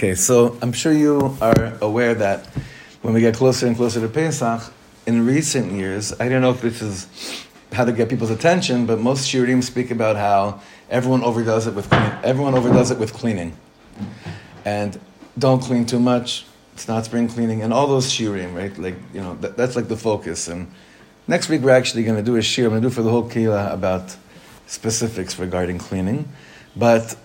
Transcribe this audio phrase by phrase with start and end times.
[0.00, 2.46] Okay, so I'm sure you are aware that
[3.02, 4.72] when we get closer and closer to Pesach,
[5.04, 7.06] in recent years, I don't know if this is
[7.70, 11.90] how to get people's attention, but most shiurim speak about how everyone overdoes it with
[11.90, 13.54] clean, everyone overdoes it with cleaning,
[14.64, 14.98] and
[15.38, 16.46] don't clean too much.
[16.72, 18.74] It's not spring cleaning, and all those shiurim, right?
[18.78, 20.48] Like you know, that, that's like the focus.
[20.48, 20.72] And
[21.28, 22.64] next week we're actually going to do a shiur.
[22.64, 24.16] I'm going to do for the whole kila about
[24.66, 26.26] specifics regarding cleaning,
[26.74, 27.16] but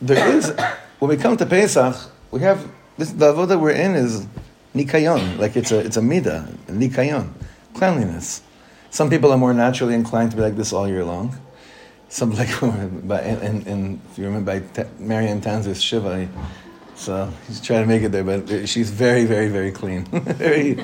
[0.00, 0.54] there is
[1.00, 1.96] when we come to Pesach,
[2.30, 4.26] we have this the avodah we're in is
[4.74, 7.30] nikayon, like it's a it's a midah, nikayon,
[7.74, 8.42] cleanliness.
[8.90, 11.36] Some people are more naturally inclined to be like this all year long.
[12.08, 16.28] Some like, but and, and, if you remember by Marianne Tanzer's Shiva,
[17.00, 20.04] so he's trying to make it there, but she's very, very, very clean.
[20.12, 20.78] very,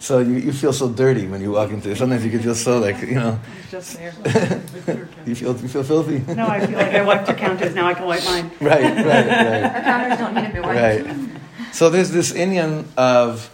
[0.00, 1.98] so you, you feel so dirty when you walk into it.
[1.98, 3.38] Sometimes you can feel so like, you know.
[3.70, 4.12] Just there.
[5.24, 6.18] you feel you feel filthy?
[6.34, 8.50] No, I feel like I wiped her counters, now I can wipe mine.
[8.60, 9.62] Right, right, right.
[9.62, 11.06] Our counters don't need to be wiped.
[11.06, 11.72] Right.
[11.72, 13.48] So there's this inyan of,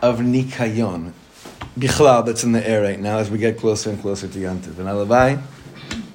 [0.00, 1.12] of nikayon,
[1.78, 4.78] bichlal, that's in the air right now as we get closer and closer to Yantiv.
[4.78, 5.42] And Alavai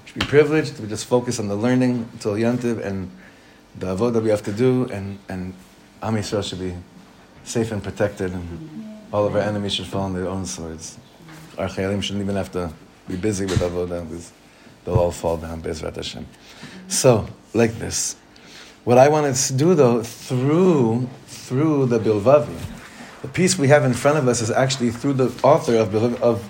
[0.05, 3.11] should be privileged to just focus on the learning until Yantiv and
[3.79, 5.53] the avodah we have to do, and, and
[6.01, 6.75] Am Yisrael should be
[7.43, 10.97] safe and protected, and all of our enemies should fall on their own swords.
[11.57, 12.71] Our chayalim shouldn't even have to
[13.07, 14.31] be busy with avodah, because
[14.83, 16.27] they'll all fall down, Bezrat Hashem.
[16.87, 18.15] So, like this.
[18.83, 22.59] What I wanted to do, though, through, through the Bilvavi,
[23.21, 26.19] the piece we have in front of us is actually through the author of Bilvavi,
[26.21, 26.43] of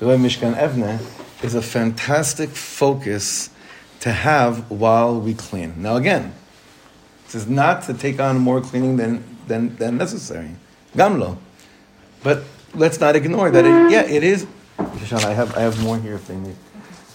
[0.00, 0.98] Bilvavi Mishkan Evne,
[1.42, 3.50] is a fantastic focus
[4.00, 5.74] to have while we clean.
[5.80, 6.34] Now, again,
[7.34, 10.50] is not to take on more cleaning than, than, than necessary.
[10.94, 11.38] Gamlo.
[12.22, 13.64] But let's not ignore that.
[13.64, 14.46] It, yeah, it is.
[14.78, 16.56] Shoshana, I have, I have more here if they need.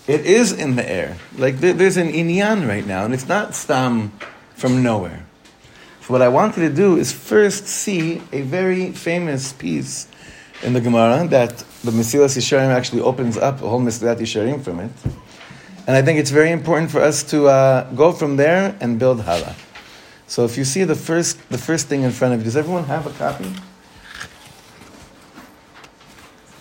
[0.08, 1.18] It is in the air.
[1.38, 4.12] Like there's an inyan right now, and it's not stam
[4.54, 5.26] from nowhere.
[6.02, 10.08] So what I wanted to do is first see a very famous piece
[10.62, 14.80] in the Gemara that the Mesilas Yesharim actually opens up a whole Mesilat Yesharim from
[14.80, 14.92] it.
[15.88, 19.22] And I think it's very important for us to uh, go from there and build
[19.22, 19.56] hala.
[20.27, 22.85] So if you see the first, the first thing in front of you, does everyone
[22.85, 23.53] have a copy?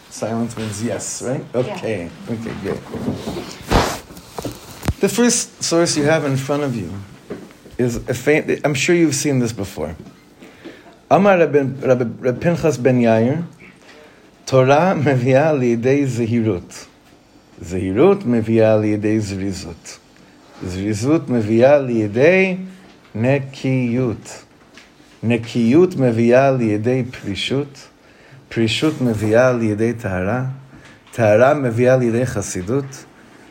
[0.09, 1.44] Silence means yes, right?
[1.53, 2.34] Okay, yeah.
[2.34, 2.79] okay, good.
[5.00, 6.91] The first source you have in front of you
[7.78, 9.95] is a faint, I'm sure you've seen this before.
[11.09, 13.45] Amar Rab Pinchas ben Yair,
[14.45, 16.85] Torah מביאה לידי זהירות.
[17.62, 20.00] זהירות מביאה לידי זריזות.
[20.63, 22.57] זריזות מביאה לידי
[23.14, 24.44] נקיות.
[25.22, 27.88] נקיות מביאה לידי פרישות,
[28.48, 30.44] פרישות מביאה לידי טהרה,
[31.12, 33.04] טהרה מביאה לידי חסידות,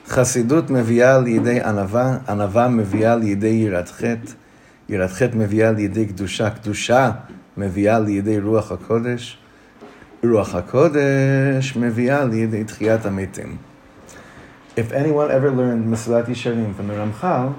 [0.08, 4.32] חסידות מביאה לידי ענווה, ענווה מביאה לידי יראת חטא,
[4.90, 7.12] יראת חטא מביאה לידי קדושה, קדושה
[7.58, 9.38] מביאה לידי רוח הקודש,
[10.24, 13.58] רוח הקודש מביאה לידי תחיית המתים.
[14.76, 17.54] If anyone ever learned Mesilat Yesharim from the Ramchal,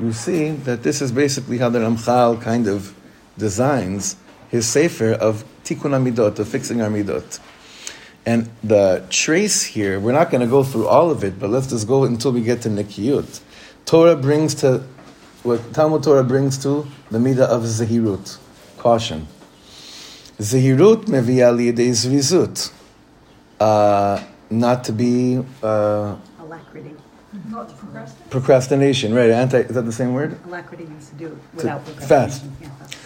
[0.00, 2.94] you see that this is basically how the Ramchal kind of
[3.36, 4.16] designs
[4.48, 7.38] his sefer of tikkun amidot, of fixing our midot.
[8.26, 11.68] And the trace here, we're not going to go through all of it, but let's
[11.68, 13.40] just go until we get to Nikiyut.
[13.86, 14.82] Torah brings to,
[15.42, 18.38] what Talmud Torah brings to the midah of zehirut,
[18.76, 19.26] caution.
[20.38, 22.72] Zehirut meviya liyadei zrizut.
[23.58, 25.42] Uh, not to be...
[25.62, 26.94] Uh, Alacrity.
[27.48, 28.30] Not to procrastinate.
[28.30, 29.30] Procrastination, right?
[29.30, 30.38] Anti, is that the same word?
[30.46, 32.42] Alacrity means to do it without fast.
[32.42, 32.56] procrastination.
[32.60, 32.96] Yeah, fast.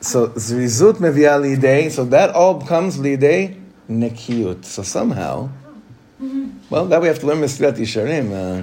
[0.00, 1.90] So zrizut mevia lidei.
[1.90, 3.60] So that all comes lidei
[3.90, 4.64] nekiyut.
[4.64, 5.50] So somehow,
[6.70, 8.62] well, that we have to learn Mesilat Yesharim, uh,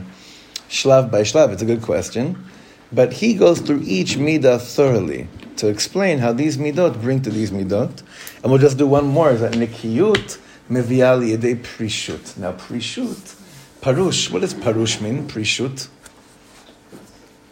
[0.69, 1.51] shlav by shlav.
[1.51, 2.43] It's a good question,
[2.91, 5.27] but he goes through each midah thoroughly
[5.57, 8.01] to explain how these midot bring to these midot,
[8.41, 9.31] and we'll just do one more.
[9.31, 12.37] Is that nekiyut mevia lidei prishut?
[12.37, 13.36] Now prishut,
[13.81, 14.31] parush.
[14.31, 15.27] What does parush mean?
[15.27, 15.87] Prishut.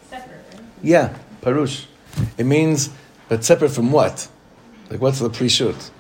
[0.10, 0.46] Separate.
[0.82, 1.86] Yeah, parush.
[2.38, 2.90] It means,
[3.30, 4.28] but separate from what?
[4.90, 5.92] Like, what's the prishut?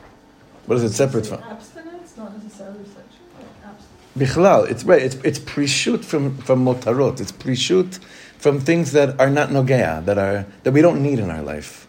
[0.65, 1.43] What is it separate from?
[1.43, 4.33] Abstinence, not necessarily sexual, but abstinence.
[4.33, 5.01] Bichlal, it's right.
[5.01, 7.19] It's it's prishut from from motarot.
[7.19, 7.99] It's prishut
[8.37, 11.87] from things that are not nogea, that are that we don't need in our life.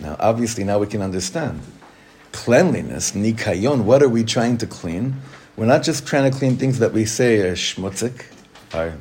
[0.00, 1.60] Now, obviously, now we can understand
[2.32, 3.84] cleanliness, nikayon.
[3.84, 5.16] What are we trying to clean?
[5.56, 8.24] We're not just trying to clean things that we say are schmutzik,
[8.72, 8.94] are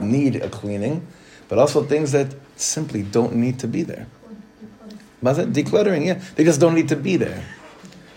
[0.00, 1.06] need a cleaning,
[1.48, 4.06] but also things that simply don't need to be there.
[5.22, 7.44] Decluttering, yeah, they just don't need to be there.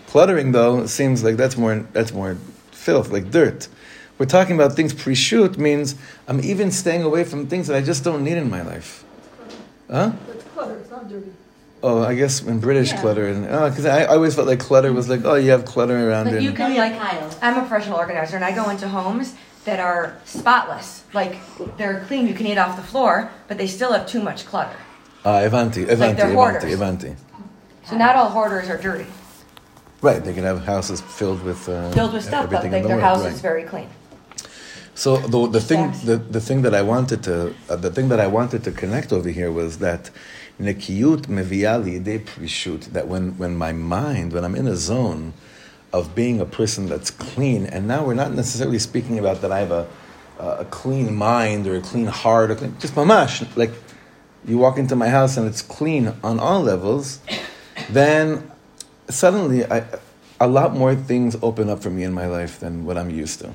[0.08, 2.36] Cluttering, though, seems like that's more that's more
[2.72, 3.68] filth, like dirt.
[4.18, 5.94] We're talking about things prishut means
[6.26, 9.04] I'm even staying away from things that I just don't need in my life.
[9.90, 10.12] Huh?
[10.54, 11.32] Clutter, it's not dirty.
[11.82, 13.00] Oh, I guess in British Yeah.
[13.00, 16.08] clutter, and because I, I always felt like clutter was like, oh, you have clutter
[16.08, 17.30] around But you can Not like, like Kyle.
[17.42, 19.34] I'm a professional organizer and I go into homes
[19.66, 21.04] that are spotless.
[21.12, 21.36] Like
[21.76, 24.76] they're clean, you can eat off the floor, but they still have too much clutter.
[25.24, 26.72] Ah, Evanti, Evanti, they're Evanti, hoarders.
[26.72, 27.16] Evanti.
[27.84, 29.06] So not all hoarders are dirty.
[30.02, 32.82] Right, they can have houses filled with uh, Filled with stuff, but everything like in
[32.82, 33.88] the their world, house is very clean.
[34.94, 38.20] So the, the thing the, the thing that I wanted to uh, the thing that
[38.20, 40.10] I wanted to connect over here was that
[40.60, 45.32] nekiyut mevia liidei prishut that when when my mind when I'm in a zone
[45.92, 49.60] of being a person that's clean and now we're not necessarily speaking about that I
[49.60, 49.86] have a
[50.38, 53.72] a clean mind or a clean heart or clean, just mamash like
[54.44, 57.20] you walk into my house and it's clean on all levels
[57.90, 58.50] then
[59.08, 59.84] suddenly I,
[60.40, 63.40] a lot more things open up for me in my life than what I'm used
[63.40, 63.52] to.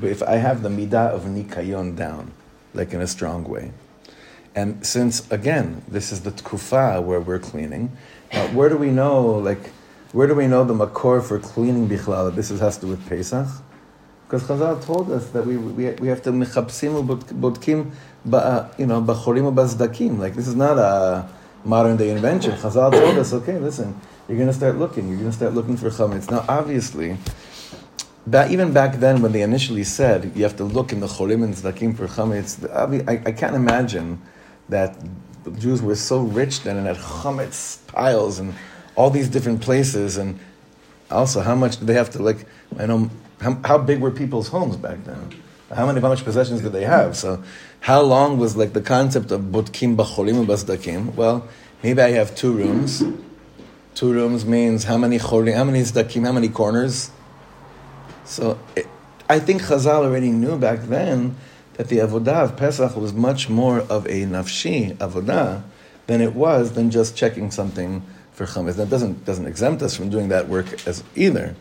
[0.00, 2.32] But if I have the midah of nikayon down,
[2.74, 3.72] like in a strong way,
[4.54, 7.96] and since again this is the tkufa where we're cleaning,
[8.32, 9.70] uh, where do we know like
[10.12, 12.34] where do we know the makor for cleaning bichlal?
[12.34, 13.46] This is, has to do with Pesach,
[14.26, 17.92] because Chazal told us that we, we, we have to mechapsim bodkim,
[18.24, 20.18] ba, you know, bachorim bazdakim.
[20.18, 21.28] Like this is not a
[21.64, 22.52] modern day invention.
[22.52, 25.08] Chazal told us, okay, listen, you're going to start looking.
[25.08, 26.30] You're going to start looking for chametz.
[26.30, 27.16] Now, obviously,
[28.26, 31.44] back, even back then when they initially said you have to look in the cholim
[31.44, 32.68] and zdakim for chametz,
[33.08, 34.20] I, I can't imagine
[34.70, 34.96] that
[35.58, 38.54] Jews were so rich then and had chametz piles and
[38.96, 40.38] all these different places and
[41.10, 42.46] also how much did they have to like
[42.78, 45.40] I know how, how big were people's homes back then?
[45.74, 47.16] How many how much possessions did they have?
[47.16, 47.42] So
[47.80, 51.14] how long was like the concept of butkim bacholim basdakim?
[51.14, 51.48] Well,
[51.82, 53.02] maybe I have two rooms.
[53.94, 57.10] Two rooms means how many cholim, how many zdakim, how many corners?
[58.24, 58.86] So it,
[59.28, 61.36] I think Chazal already knew back then
[61.80, 65.62] that the avodah of Pesach was much more of a nafshi avodah
[66.08, 68.76] than it was than just checking something for chametz.
[68.76, 71.56] That doesn't doesn't exempt us from doing that work as either,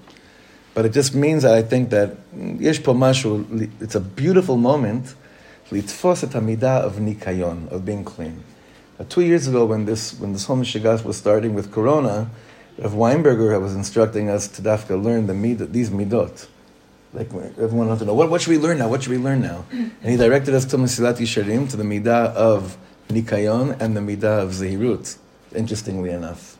[0.74, 3.72] but it just means that I think that mm, yesh mashu.
[3.80, 5.16] It's a beautiful moment
[5.72, 8.44] litfos et hamidah of nikayon of being clean.
[9.00, 12.30] Uh, two years ago, when this when this whole Mishigas was starting with Corona,
[12.78, 16.48] Rav Weinberger was instructing us to dafka learn the mid, these midot.
[17.12, 18.88] Like everyone wants to know what, what should we learn now?
[18.88, 19.66] What should we learn now?
[19.72, 22.78] And he directed us to Mesilat Yesharim to the midah of
[23.08, 25.18] nikayon and the midah of zehirut.
[25.56, 26.60] Interestingly enough,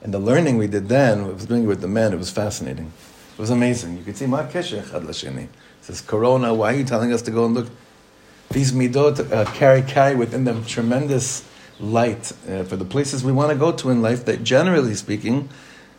[0.00, 2.12] and the learning we did then, was doing it with the men.
[2.12, 2.92] It was fascinating.
[3.32, 3.98] It was amazing.
[3.98, 5.44] You could see ma kesher chad lasheni.
[5.44, 5.50] It
[5.80, 6.54] says Corona.
[6.54, 7.68] Why are you telling us to go and look?
[8.50, 11.44] These midot uh, carry carry within them tremendous
[11.80, 14.24] light uh, for the places we want to go to in life.
[14.26, 15.48] That generally speaking,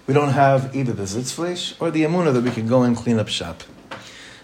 [0.07, 3.19] we don't have either the zitzfleish or the emunah that we can go and clean
[3.19, 3.63] up shop.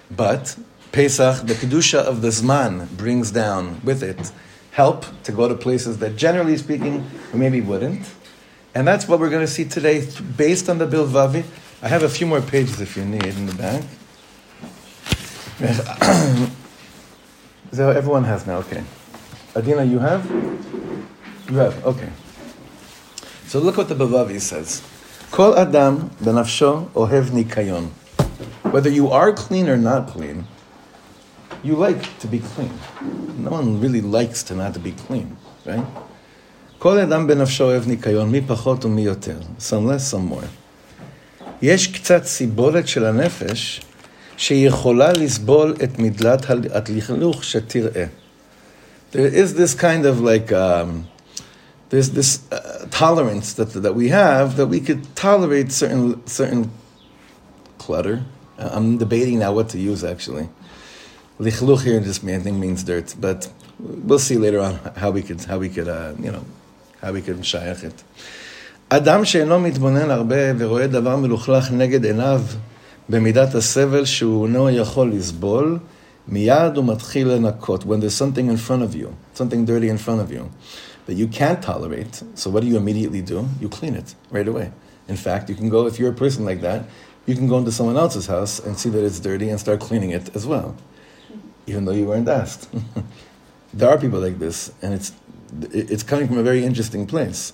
[0.10, 0.58] But
[0.92, 4.32] Pesach, the kedusha of the zman, brings down with it
[4.72, 8.06] help to go to places that, generally speaking, maybe wouldn't.
[8.74, 10.06] And that's what we're going to see today,
[10.36, 11.46] based on the Bilvavi.
[11.82, 13.84] I have a few more pages if you need in the back.
[17.72, 18.84] so everyone has now, okay.
[19.56, 20.30] Adina, you have?
[21.50, 22.10] You have, okay.
[23.48, 24.82] So look what the Bilvavi says.
[25.32, 27.92] Kol Adam benafsho ohev nikayon.
[28.75, 30.47] Whether you are clean or not clean,
[31.63, 32.73] you like to be clean.
[33.39, 35.37] No one really likes to not to be clean,
[35.67, 35.85] right?
[36.79, 39.39] כל אדם בנפשו אוהב ניקיון, מי פחות ומי יותר.
[39.59, 40.47] Some less, some more.
[41.63, 43.81] יש קצת סיבולת של הנפש
[44.37, 48.05] שיכולה לסבול את מדלת הלכלוך שתראה.
[49.13, 51.07] There is this kind of like, um,
[51.91, 56.71] there's this uh, tolerance that, that we have that we could tolerate certain, certain
[57.79, 58.23] clutter.
[58.59, 60.49] Uh, I'm debating now what to use actually.
[61.39, 63.49] Lichluch here just mean- I think means dirt, but
[63.79, 66.45] we'll see later on how we could how we could uh, you know
[67.03, 68.03] how we could שייך it.
[68.89, 72.43] אדם שאינו מתבונן הרבה ורואה דבר מלוכלך נגד עיניו
[73.09, 75.79] במידת הסבל שהוא אינו יכול לסבול,
[76.29, 77.85] מיד הוא מתחיל לנקות.
[77.85, 80.51] When there's something in front of you, something dirty in front of you,
[81.07, 83.49] that you can't tolerate, so what do you immediately do?
[83.61, 84.71] You clean it right away.
[85.09, 86.81] In fact, you can go, if you're a person like that,
[87.27, 90.11] you can go into someone else's house and see that it's dirty and start cleaning
[90.11, 90.77] it as well
[91.71, 92.69] even though you weren't asked.
[93.75, 95.13] there are people like this, and it's
[95.73, 97.53] it's coming from a very interesting place.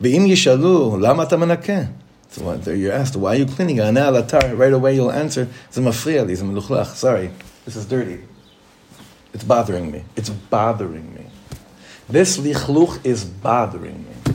[0.00, 1.82] ואם ישאלו, למה אתה מנקה?
[2.30, 3.80] So what, you're asked, why are you cleaning?
[3.80, 7.30] ענה על אתר, right away you'll answer, זה מפריע לי, זה מלוכלך, sorry,
[7.66, 8.18] this is dirty.
[9.34, 10.02] It's bothering me.
[10.16, 11.26] It's bothering me.
[12.08, 14.34] This lichluch is bothering me.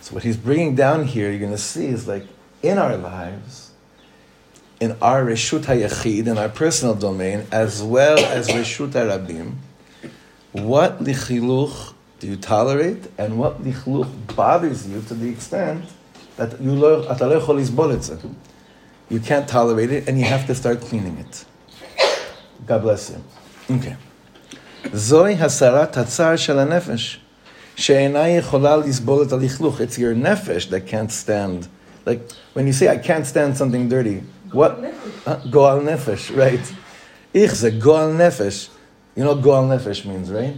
[0.00, 2.24] So what he's bringing down here, you're going to see, is like,
[2.62, 3.72] in our lives,
[4.80, 9.54] in our Reshut HaYachid, in our personal domain, as well as Reshut HaRabim,
[10.52, 15.84] what lichiluch do you tolerate, and what lichluch bothers you to the extent
[16.36, 18.16] that you lo, אתה לא יכול לסבול את זה.
[19.10, 21.44] You can't tolerate it, and you have to start cleaning it.
[22.66, 23.20] God bless you.
[23.70, 23.96] Okay.
[24.92, 27.20] זוהי הסרת הצער של הנפש,
[27.76, 29.80] שאינה יכולה לסבול את הלכלוך.
[29.80, 31.68] It's your nefesh that can't stand.
[32.05, 34.81] like, when you say, I can't stand something dirty, what?
[35.49, 36.73] Goal nefesh, right.
[37.33, 38.69] Ich זה goal nefesh.
[39.15, 40.55] You know what goal nefesh means, right?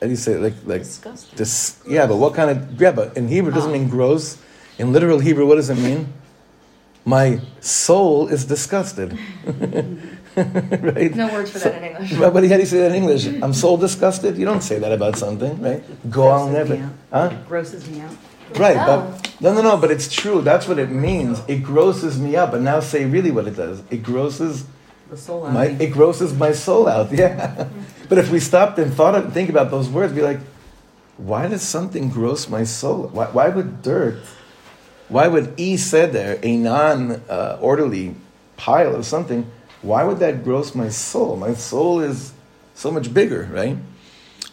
[0.00, 0.40] How do you say it?
[0.40, 1.36] Like, like, Disgusting.
[1.36, 3.78] dis, yeah, but what kind of, yeah, but in Hebrew it doesn't ah.
[3.78, 4.38] mean gross.
[4.78, 6.12] In literal Hebrew, what does it mean?
[7.04, 9.18] My soul is disgusted.
[10.36, 11.14] right?
[11.14, 12.18] No words for that in English.
[12.18, 13.26] But, but how do you say that in English?
[13.26, 14.36] I'm soul disgusted?
[14.36, 15.82] You don't say that about something, right?
[16.10, 16.84] Go on Grosses never.
[17.12, 17.30] out.
[17.32, 17.36] Huh?
[17.46, 18.16] Grosses me out.
[18.56, 18.86] Right, Oh.
[19.20, 20.40] but no, no, no, but it's true.
[20.42, 21.40] That's what it means.
[21.48, 22.54] It grosses me up.
[22.54, 23.82] And now say really what it does.
[23.90, 24.64] It grosses
[25.10, 27.10] The soul out my, it grosses my soul out.
[27.12, 27.68] Yeah.
[28.08, 30.40] but if we stopped and thought of, think about those words, be like,
[31.16, 33.08] why does something gross my soul?
[33.12, 34.18] Why, why would dirt?
[35.08, 38.14] Why would e said there a non uh, orderly
[38.56, 39.50] pile of something?
[39.82, 41.36] Why would that gross my soul?
[41.36, 42.32] My soul is
[42.74, 43.76] so much bigger, right?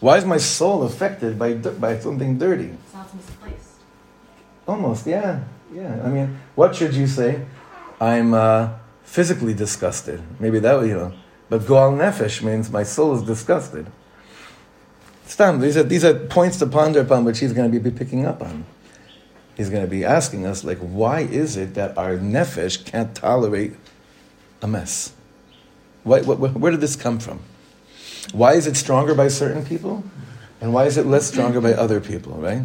[0.00, 2.70] Why is my soul affected by by something dirty?
[2.92, 3.61] Sounds misplaced.
[4.66, 6.00] Almost, yeah, yeah.
[6.04, 7.44] I mean, what should you say?
[8.00, 8.70] I'm uh,
[9.02, 10.22] physically disgusted.
[10.38, 11.12] Maybe that would, you know.
[11.48, 13.86] But goal nefesh means my soul is disgusted.
[15.26, 18.24] Stam, these are these are points to ponder upon, which he's going to be picking
[18.26, 18.64] up on.
[19.56, 23.74] He's going to be asking us, like, why is it that our nefesh can't tolerate
[24.62, 25.12] a mess?
[26.04, 27.40] Why, wh- wh- where did this come from?
[28.32, 30.04] Why is it stronger by certain people,
[30.60, 32.32] and why is it less stronger by other people?
[32.32, 32.62] Right?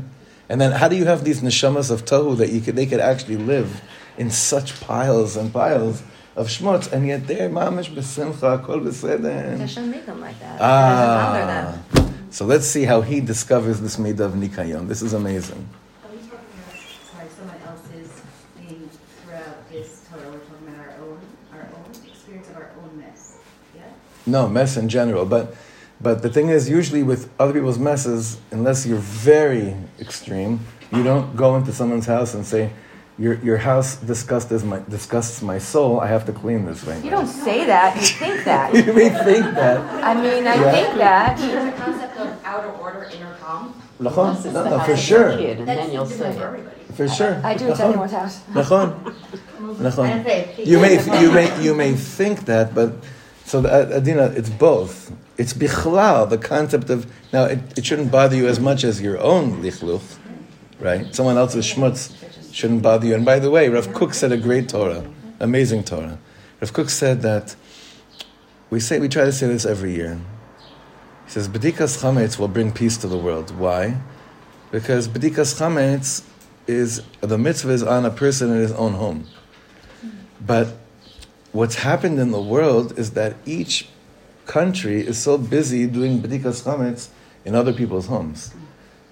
[0.49, 3.01] And then, how do you have these neshamas of tohu that you could, they could
[3.01, 3.81] actually live
[4.17, 6.01] in such piles and piles
[6.35, 9.57] of schmutz, and yet they're mamish b'simcha, kol b'seder.
[9.57, 10.55] Hashem made them like that.
[10.55, 11.83] It them.
[11.95, 12.13] Ah.
[12.29, 14.87] So let's see how he discovers this midah of nikayon.
[14.87, 15.67] This is amazing.
[16.03, 16.37] Are we talking
[16.67, 16.77] about,
[17.11, 18.11] sorry, someone else's
[18.55, 18.89] thing
[19.25, 20.29] throughout this Torah?
[20.31, 21.19] We're talking about our own,
[21.53, 23.37] our own experience of our own mess.
[23.75, 23.83] Yeah?
[24.25, 25.25] No, mess in general.
[25.25, 25.55] But
[26.01, 30.59] but the thing is, usually with other people's messes, unless you're very extreme,
[30.91, 32.69] you don't go into someone's house and say,
[33.17, 35.99] "Your your house disgusts my disgusts my soul.
[35.99, 37.95] I have to clean this right You don't say that.
[37.95, 38.73] You think that.
[38.85, 39.77] You may think that.
[40.03, 40.71] I mean, I Yeah.
[40.71, 41.37] think that.
[41.37, 43.73] There's a concept of out of order, inner calm.
[43.99, 44.29] Nachon?
[44.29, 45.29] Unless it's No, the no, for sure.
[45.37, 46.63] kid, and then you'll say for it.
[46.95, 47.41] For sure.
[47.43, 47.89] I do it to Nachon?
[47.89, 48.39] anyone's house.
[48.53, 48.89] Nachon.
[49.59, 50.23] And Nachon.
[50.23, 52.89] say, You may you may you may think that, but
[53.47, 55.13] so the, uh, Adina, it's both.
[55.37, 57.45] It's bichlal, the concept of now.
[57.45, 60.17] It, it shouldn't bother you as much as your own lichluch,
[60.81, 61.15] right?
[61.15, 62.13] Someone else's schmutz
[62.53, 63.15] shouldn't bother you.
[63.15, 66.19] And by the way, Rav Kook said a great Torah, amazing Torah.
[66.59, 67.55] Rav Kook said that
[68.69, 70.19] we say we try to say this every year.
[71.23, 73.57] He says bedikas chametz will bring peace to the world.
[73.57, 73.95] Why?
[74.71, 76.21] Because bedikas chametz
[76.67, 79.25] is the mitzvah is on a person in his own home.
[80.45, 80.67] But
[81.51, 83.87] what's happened in the world is that each
[84.45, 87.09] country is so busy doing bedikas chametz
[87.45, 88.53] in other people's homes.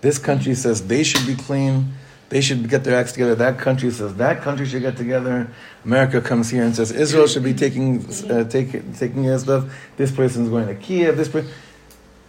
[0.01, 1.93] This country says they should be clean.
[2.29, 3.35] They should get their acts together.
[3.35, 5.47] That country says that country should get together.
[5.83, 9.65] America comes here and says Israel should be taking uh, take, taking care of stuff.
[9.97, 11.17] This person's going to Kiev.
[11.17, 11.51] This person.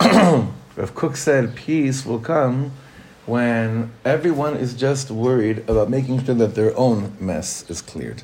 [0.76, 2.72] Rav Kook said peace will come
[3.24, 8.22] when everyone is just worried about making sure that their own mess is cleared.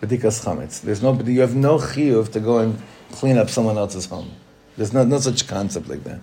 [0.00, 0.80] Bedikas chametz.
[0.80, 2.80] There's no, you have no chiyuv to go and
[3.12, 4.30] clean up someone else's home.
[4.76, 6.20] There's no, no such concept like that.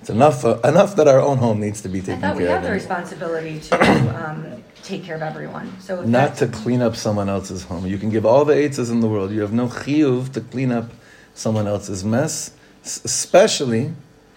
[0.00, 2.22] It's enough, uh, enough that our own home needs to be taken.
[2.22, 5.80] I taken thought we have the responsibility to um, take care of everyone.
[5.80, 7.86] So Not to clean up someone else's home.
[7.86, 9.32] You can give all the eitzes in the world.
[9.32, 10.92] You have no chiyuv to clean up
[11.34, 12.52] someone else's mess,
[12.84, 13.92] especially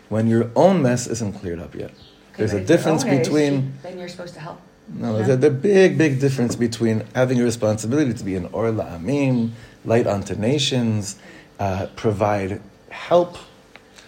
[0.09, 1.91] when your own mess isn't cleared up yet.
[1.91, 1.97] Okay,
[2.37, 4.61] There's a difference between Then you're supposed to help.
[4.93, 8.65] No, there's a the big, big difference between having a responsibility to be an or
[8.65, 9.51] la'amim,
[9.85, 11.17] light onto nations,
[11.59, 13.37] uh, provide help.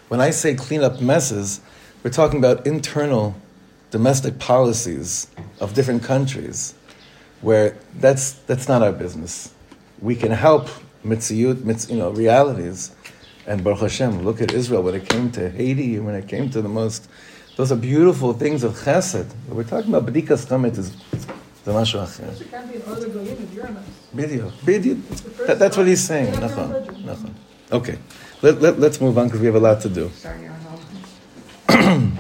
[0.07, 1.61] When I say clean up messes,
[2.03, 3.35] we're talking about internal
[3.91, 5.27] domestic policies
[5.59, 6.73] of different countries
[7.41, 9.53] where that's, that's not our business.
[9.99, 10.69] We can help
[11.05, 12.95] mitziyut, mitz, you know, realities.
[13.45, 16.61] And Baruch Hashem, look at Israel when it came to Haiti, when it came to
[16.61, 17.09] the most,
[17.60, 19.28] those are beautiful things of chesed.
[19.48, 20.90] But we're talking about bedikas chametz is
[21.64, 22.40] the mashu acher.
[22.40, 23.84] It can't be an other goyim if you're a mess.
[24.14, 25.46] Bidio, bidio.
[25.46, 26.32] That, that's what he's saying.
[26.34, 27.32] Nachon, nachon.
[27.72, 27.98] Okay,
[28.42, 30.08] let, let, let's move on because we have a lot to do.
[30.10, 30.60] Start in your own
[31.70, 32.18] home.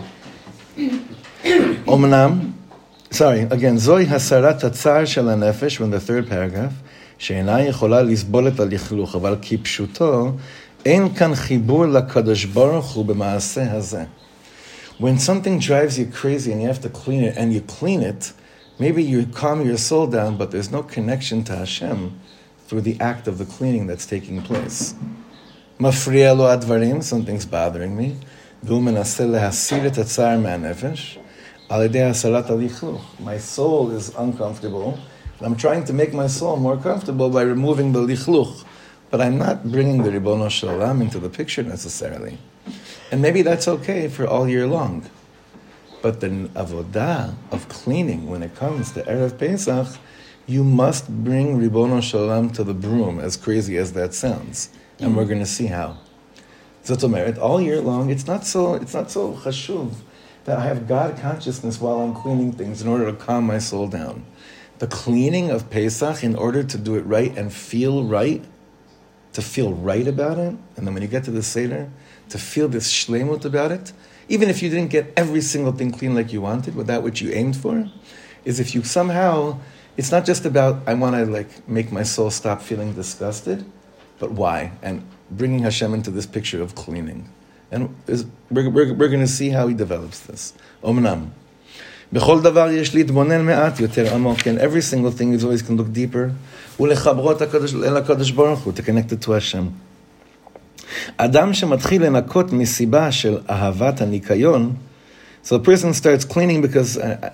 [1.86, 2.52] Omnam,
[3.10, 6.72] sorry, again, זוהי הסרת הצער של הנפש, when the third paragraph,
[7.18, 10.32] שאינה יכולה לסבול את הלכלוך, אבל כפשוטו,
[10.84, 14.04] אין כאן חיבור לקדוש ברוך הוא במעשה הזה.
[15.01, 18.33] When something drives you crazy and you have to clean it, and you clean it,
[18.77, 22.19] maybe you calm your soul down, but there's no connection to Hashem
[22.67, 24.93] through the act of the cleaning that's taking place.
[25.79, 28.15] Mafriya advarim, something's bothering me.
[28.61, 29.01] My
[33.39, 34.99] soul is uncomfortable.
[35.41, 38.63] I'm trying to make my soul more comfortable by removing the lichluch,
[39.09, 42.37] but I'm not bringing the Ribono Shalom into the picture necessarily.
[43.11, 45.05] And maybe that's okay for all year long.
[46.01, 49.99] But the avodah of cleaning, when it comes to Erev Pesach,
[50.47, 54.69] you must bring Ribbono Shalom to the broom, as crazy as that sounds.
[54.99, 55.97] And we're going to see how.
[56.85, 59.93] Zot Omeret, all year long, it's not so, it's not so chashuv
[60.45, 63.87] that I have God consciousness while I'm cleaning things in order to calm my soul
[63.87, 64.25] down.
[64.79, 68.43] The cleaning of Pesach, in order to do it right and feel right,
[69.33, 71.91] to feel right about it, and then when you get to the Seder,
[72.30, 73.92] to feel this shlemut about it,
[74.28, 77.20] even if you didn't get every single thing clean like you wanted, with that which
[77.22, 77.88] you aimed for,
[78.44, 79.58] is if you somehow,
[79.96, 83.64] it's not just about, I want to like make my soul stop feeling disgusted,
[84.18, 84.72] but why?
[84.82, 87.28] And bringing Hashem into this picture of cleaning.
[87.70, 90.52] And is, we're, we're, we're going to see how he develops this.
[90.82, 91.30] Omnam.
[92.12, 95.92] בכל דבר יש להתבונן מעט יותר עמוק, and every single thing is always can look
[95.92, 96.30] deeper,
[96.80, 99.70] ולחברו את הקדוש- אל הקדוש ברוך הוא, to connect it to Hashem.
[101.16, 104.74] אדם שמתחיל לנקות מסיבה של אהבת הניקיון,
[105.44, 107.30] so a person starts cleaning because I,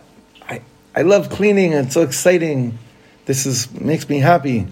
[0.48, 0.60] I,
[0.94, 2.78] I love cleaning, it's so exciting,
[3.26, 4.64] this is, makes me happy.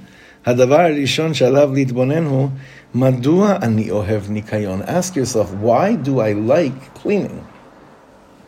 [0.46, 2.48] הדבר הראשון שעליו להתבונן הוא,
[2.94, 4.82] מדוע אני אוהב ניקיון?
[4.82, 7.44] Ask yourself, why do I like cleaning?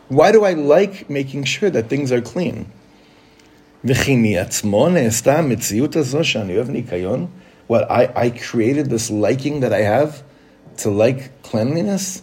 [0.09, 2.65] Why do I like making sure that things are clean?
[3.85, 7.27] וכי מעצמו נעשתה המציאות הזו שאני אוהב ניקיון?
[7.69, 10.23] What, I, I created this liking that I have
[10.77, 12.21] to like cleanliness?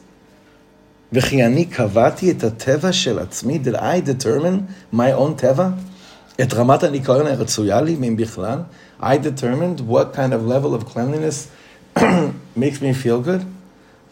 [1.12, 3.60] וכי אני קבעתי את הטבע של עצמי?
[3.64, 5.68] Did I determine my own טבע?
[6.40, 8.58] את רמת הניקיון הרצויה לי, אם בכלל?
[9.02, 11.48] I determined what kind of level of cleanliness
[12.56, 13.44] makes me feel good?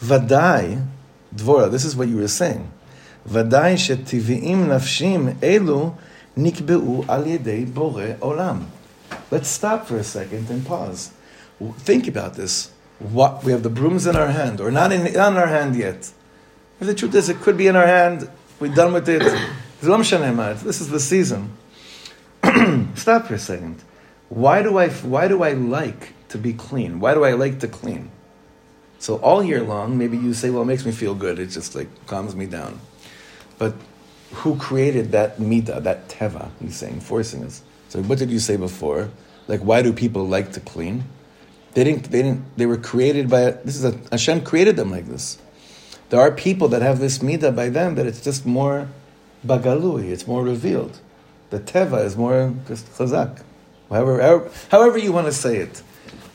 [0.03, 0.77] ודאי,
[1.35, 2.63] דבורה, this is what you were saying.
[3.27, 5.91] ודאי שטבעים נפשיים אלו
[6.37, 8.59] נקבעו על ידי בורא עולם.
[9.33, 11.11] Let's stop for a second and pause.
[11.85, 12.71] Think about this.
[13.00, 15.76] What, we have the brooms in our hand, or not in, not in our hand
[15.76, 16.12] yet.
[16.80, 18.30] If the truth is, it could be in our hand,
[18.60, 19.22] we're done with it.
[19.84, 21.58] Uh, this is the season.
[22.96, 23.84] Stop for a second.
[24.30, 27.02] Why do, I, why do I like to be clean?
[27.02, 28.10] Why do I like to clean?
[29.00, 31.38] So all year long, maybe you say, well, it makes me feel good.
[31.38, 32.80] It just like calms me down.
[33.58, 33.74] But
[34.32, 37.62] who created that midah, that teva, he's saying, forcing us?
[37.90, 39.10] So what did you say before?
[39.50, 41.04] Like, why do people like to clean?
[41.74, 42.12] They didn't.
[42.12, 42.58] They didn't.
[42.58, 43.52] They were created by.
[43.52, 45.38] This is a Hashem created them like this.
[46.10, 48.88] There are people that have this midah by them that it's just more
[49.46, 50.12] bagalui.
[50.12, 51.00] It's more revealed.
[51.50, 53.42] The teva is more just chazak.
[53.90, 55.82] However, however, however you want to say it.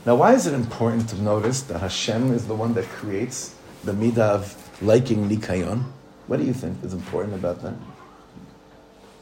[0.07, 3.92] Now, why is it important to notice that Hashem is the one that creates the
[3.92, 5.85] midah of liking nikayon?
[6.27, 7.74] What do you think is important about that?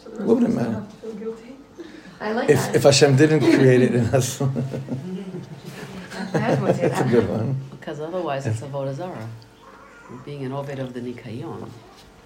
[0.02, 0.72] So What would it rest of us matter?
[0.72, 1.56] don't Feel guilty.
[2.20, 2.76] I like If, that.
[2.76, 5.26] if Hashem didn't create it in us, mm-hmm
[6.16, 7.56] My husband would say that's a good one.
[7.70, 9.28] Because otherwise it's avodah zarah.
[10.24, 11.68] Being an oved of the nikayon,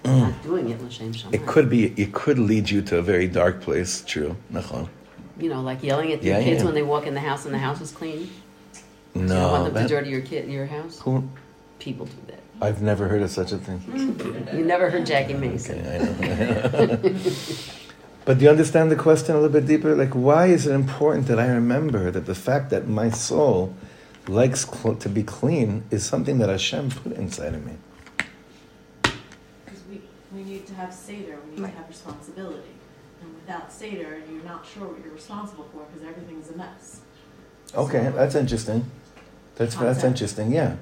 [0.03, 0.19] mm.
[0.19, 1.33] not doing it l'shem shamayim.
[1.33, 1.87] It could be.
[1.99, 4.03] It could lead you to a very dark place.
[4.05, 4.35] True.
[4.53, 4.87] Nachon.
[5.39, 6.65] You know, like yelling at your Yeah, kids yeah.
[6.65, 8.29] when they walk in the house and the house is clean.
[9.15, 10.99] you don't want No, them that, to dirty your kid, your house.
[10.99, 11.27] who,
[11.79, 12.39] People do that.
[12.61, 13.79] I've never heard of such a thing.
[13.79, 14.53] Mm.
[14.55, 15.79] You never heard Jackie Mason.
[15.79, 16.97] Okay, I know.
[18.25, 19.95] but do you understand the question a little bit deeper?
[19.95, 23.73] Like, why is it important that I remember that the fact that my soul
[24.27, 27.73] likes cl- to be clean is something that Hashem put inside of me.
[29.65, 30.01] Because we,
[30.33, 31.71] we need to have Seder, we need right.
[31.71, 32.75] to have responsibility.
[33.21, 37.01] And without Seder, you're not sure what you're responsible for because everything's a mess.
[37.75, 38.89] Okay, so, that's interesting.
[39.55, 40.75] That's, that's interesting, yeah.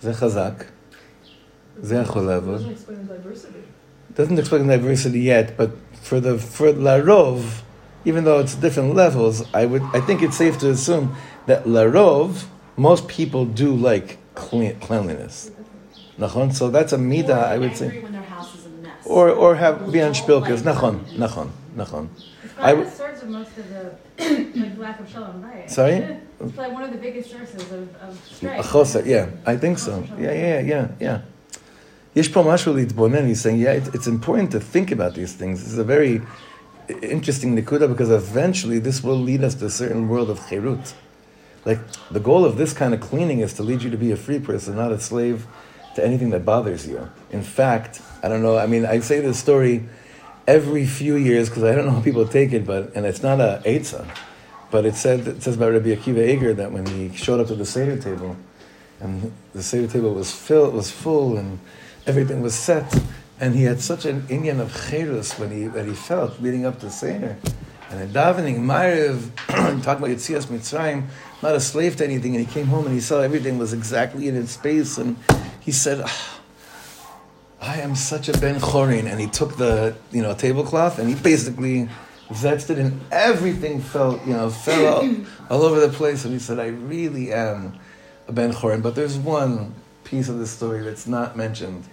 [0.00, 0.66] Ze chazak.
[1.82, 3.62] Ze doesn't explain the diversity.
[4.14, 7.62] Doesn't explain the diversity yet, but for the for Larov,
[8.04, 11.14] even though it's different levels, I would I think it's safe to assume
[11.46, 12.46] that Larov
[12.78, 15.50] most people do like clean, cleanliness.
[16.18, 16.54] Nachon?
[16.54, 17.92] So that's a midah, I would say.
[19.04, 20.62] Or, or have be on spilkas.
[20.62, 22.08] Nachon, nachon, nachon.
[22.62, 23.96] I w- source of most of the
[24.60, 25.68] like, lack of shalom, right?
[25.68, 26.06] Sorry?
[26.40, 28.56] It's like one of the biggest sources of, of strife.
[28.56, 30.06] Achosa, yeah, I think so.
[30.16, 31.20] Yeah, yeah, yeah, yeah.
[32.14, 35.62] Yesh po he's saying, yeah, it's important to think about these things.
[35.62, 36.22] This is a very
[37.02, 40.94] interesting nikuda because eventually this will lead us to a certain world of chirut.
[41.64, 44.16] Like, the goal of this kind of cleaning is to lead you to be a
[44.16, 45.46] free person, not a slave
[45.94, 47.10] to anything that bothers you.
[47.30, 49.88] In fact, I don't know, I mean, I say this story
[50.48, 53.38] every few years because I don't know how people take it, but and it's not
[53.38, 54.08] a Eitzah,
[54.70, 57.54] but it said it says about Rabbi Akiva Eger that when he showed up to
[57.54, 58.36] the Seder table,
[59.00, 61.60] and the Seder table was filled, was full, and
[62.06, 62.98] everything was set,
[63.38, 66.80] and he had such an inyan of cherus when he that he felt leading up
[66.80, 67.36] to Seder.
[67.90, 69.30] And in davening, Mariv,
[69.82, 71.06] talking about Yitzias Mitzrayim,
[71.42, 74.28] not a slave to anything, and he came home and he saw everything was exactly
[74.28, 75.16] in its space, and
[75.60, 76.40] he said, "Ah,
[77.62, 81.14] I am such a Ben Chorin, and he took the you know tablecloth and he
[81.14, 81.88] basically
[82.28, 85.16] zetsed it, and everything felt you know fell all,
[85.50, 87.78] all over the place, and he said, I really am
[88.26, 89.74] a Ben Chorin, but there's one
[90.04, 91.84] piece of the story that's not mentioned.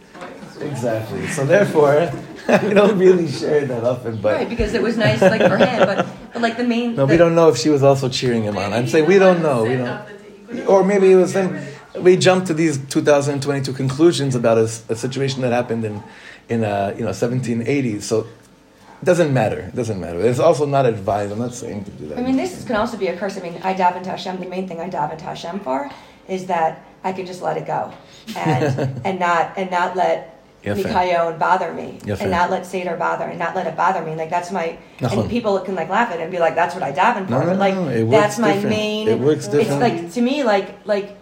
[0.61, 1.27] Exactly.
[1.27, 2.11] So therefore,
[2.47, 4.35] I don't really share that often, but.
[4.35, 6.95] Right, because it was nice, like for him, but but like the main.
[6.95, 8.73] No, the, we don't know if she was also cheering him on.
[8.73, 9.63] I'm saying we don't know.
[9.63, 10.67] We don't.
[10.67, 11.65] Or maybe it was then.
[11.99, 16.03] We jumped to these 2022 conclusions about a, a situation that happened in,
[16.49, 18.01] in uh, you know 1780.
[18.01, 19.59] So it doesn't matter.
[19.59, 20.19] It doesn't matter.
[20.19, 21.31] It's also not advised.
[21.31, 22.17] I'm not saying to do that.
[22.17, 23.37] I mean, this can also be a curse.
[23.37, 24.39] I mean, I daven to Hashem.
[24.41, 25.89] The main thing I daven to Hashem for
[26.27, 27.93] is that I can just let it go,
[28.35, 30.31] and and not and not let
[30.63, 30.81] Yafe.
[30.83, 32.21] Nikayon bother me, Yafe.
[32.21, 34.15] and not let Seder bother, and not let it bother me.
[34.15, 34.77] Like that's my.
[34.97, 35.21] Nachon.
[35.21, 37.31] And people can like laugh at it and be like, "That's what I daven for."
[37.31, 38.69] No, no, but like no, it that's my different.
[38.75, 39.07] main.
[39.07, 39.83] It works different.
[39.83, 41.17] It's like to me, like like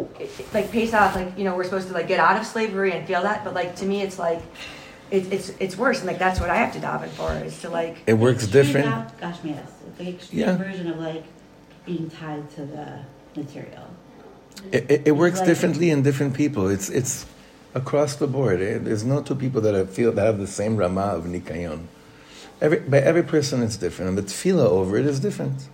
[0.53, 3.21] like Pesach, like you know, we're supposed to like get out of slavery and feel
[3.23, 4.41] that, but like to me, it's like.
[5.11, 7.69] It, it's it's worse, and like that's what I have to daven for is to
[7.69, 8.87] like it works different.
[9.19, 10.55] Gosh, yes, the extreme Yeah.
[10.57, 11.23] version of like
[11.85, 12.99] being tied to the
[13.35, 13.92] material.
[14.71, 16.67] It, it, it works Like- differently in different people.
[16.67, 17.25] It's it's
[17.75, 18.61] across the board.
[18.61, 21.85] Eh, There's no two people that have feel that have the same rama of nikayon.
[22.61, 25.67] Every by every person it's different, and the tefillah over it is different.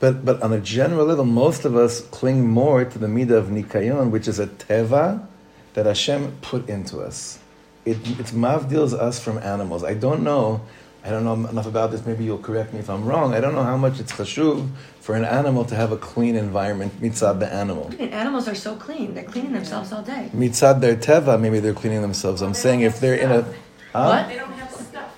[0.00, 3.46] But but on a general level, most of us cling more to the midah of
[3.48, 5.26] nikayon, which is a teva
[5.74, 7.38] that Hashem put into us.
[7.84, 9.84] It it mavdils us from animals.
[9.84, 10.62] I don't know.
[11.04, 12.04] I don't know enough about this.
[12.04, 13.34] Maybe you'll correct me if I'm wrong.
[13.34, 14.68] I don't know how much it's chashuv
[15.00, 17.90] for an animal to have a clean environment mitzad the animal.
[17.98, 20.30] And animals are so clean; they're cleaning themselves all day.
[20.34, 22.42] Mitzad their teva, maybe they're cleaning themselves.
[22.42, 23.46] I'm saying if they're in a
[23.92, 24.24] Huh?
[24.28, 25.16] They don't have stuff.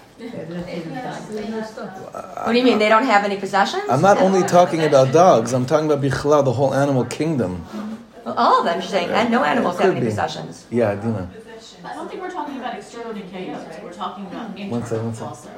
[2.14, 2.79] Uh, what do you mean?
[2.79, 3.83] They don't have any possessions?
[3.90, 5.53] I'm not only talking about dogs.
[5.53, 7.66] I'm talking about bichlal, the whole animal kingdom.
[8.25, 10.07] Well, all of them, you're saying, and no animals have any be.
[10.07, 10.66] possessions.
[10.71, 11.29] Yeah, Dina.
[11.85, 15.29] I don't think we're talking about external NKOs, we're talking about internal second, one second.
[15.29, 15.51] also.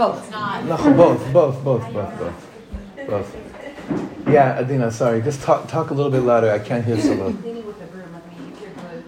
[0.00, 0.30] Like, Both.
[0.64, 4.28] No, both, both, both, both, both, both.
[4.28, 5.20] Yeah, Adina, sorry.
[5.20, 6.50] Just talk, talk a little bit louder.
[6.50, 7.34] I can't hear so well.
[7.34, 9.04] Cleaning with a broom, like, I mean, if you're good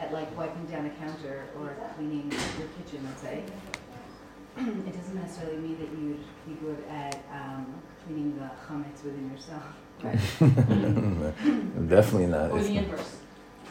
[0.00, 3.44] at like wiping down a counter or cleaning your kitchen, let's say,
[4.56, 9.62] it doesn't necessarily mean that you'd be good at um, cleaning the chametz within yourself.
[11.88, 12.50] Definitely not.
[12.50, 12.84] Or It's the not.
[12.84, 13.16] inverse.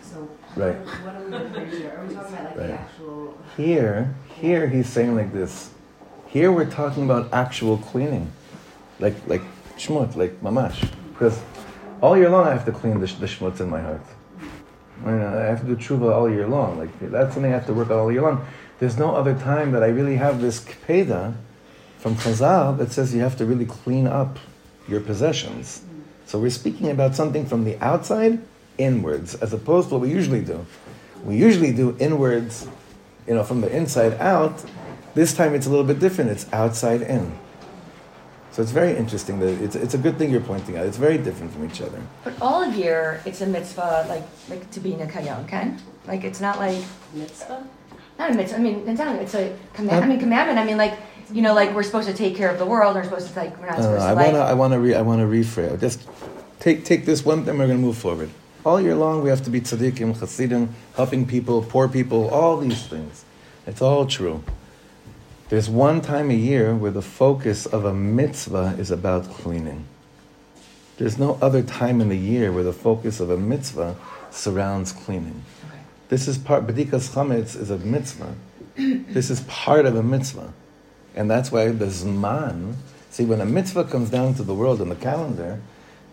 [0.03, 0.75] So Right.
[0.77, 1.95] what are we referring to?
[1.97, 2.67] Are we talking about like Right.
[2.67, 3.38] the actual?
[3.57, 5.71] Here, here he's saying like this.
[6.31, 8.31] Here we're talking about actual cleaning,
[8.99, 9.41] like like
[9.75, 10.89] shmut, like mamash.
[11.09, 11.41] Because
[11.99, 14.01] all year long I have to clean the, the shmutz in my heart.
[15.03, 16.77] I, mean, I have to do tshuva all year long.
[16.77, 18.45] Like that's something I have to work on all year long.
[18.79, 21.35] There's no other time that I really have this kpeda
[21.97, 24.39] from Chazal that says you have to really clean up
[24.87, 25.83] your possessions.
[26.27, 28.39] So we're speaking about something from the outside
[28.77, 30.65] inwards, as opposed to what we usually do.
[31.25, 32.69] We usually do inwards,
[33.27, 34.63] you know, from the inside out.
[35.13, 36.32] This time it's a little bit different.
[36.32, 37.38] It's outside in.
[38.52, 40.86] So it's very interesting that it's, it's a good thing you're pointing out.
[40.86, 42.02] It's very different from each other.
[42.26, 45.80] But all year, it's a mitzvah, like like to be nikayon, Ken.
[46.08, 47.63] Like it's not like Mitzvah?
[48.19, 48.58] not a mitzvah.
[48.58, 50.04] I mean, it's not- it's a command.
[50.04, 50.60] I mean, commandment.
[50.60, 50.97] I mean, like
[51.32, 52.95] you know, like we're supposed to take care of the world.
[52.95, 54.43] We're supposed to like we're not Uh, supposed I to want like.
[54.47, 55.80] to I want to re, I want to rephrase.
[55.80, 56.00] Just
[56.60, 58.30] take take this one, then we're going to move forward.
[58.65, 62.84] All year long, we have to be tzaddikim, chassidim, helping people, poor people, all these
[62.86, 63.24] things.
[63.65, 64.43] It's all true.
[65.51, 69.83] There's one time a year where the focus of a mitzvah is about cleaning.
[70.95, 73.97] There's no other time in the year where the focus of a mitzvah
[74.29, 75.43] surrounds cleaning.
[76.07, 78.33] This is part, Bedikas Chametz is a mitzvah.
[78.77, 80.53] this is part of a mitzvah.
[81.15, 82.75] And that's why the Zman,
[83.09, 85.59] see, when a mitzvah comes down to the world in the calendar,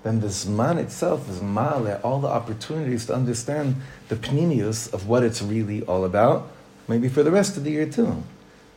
[0.03, 3.77] then the Zman itself is male, all the opportunities to understand
[4.09, 6.51] the pnimius of what it's really all about,
[6.89, 8.25] maybe for the rest of the year too.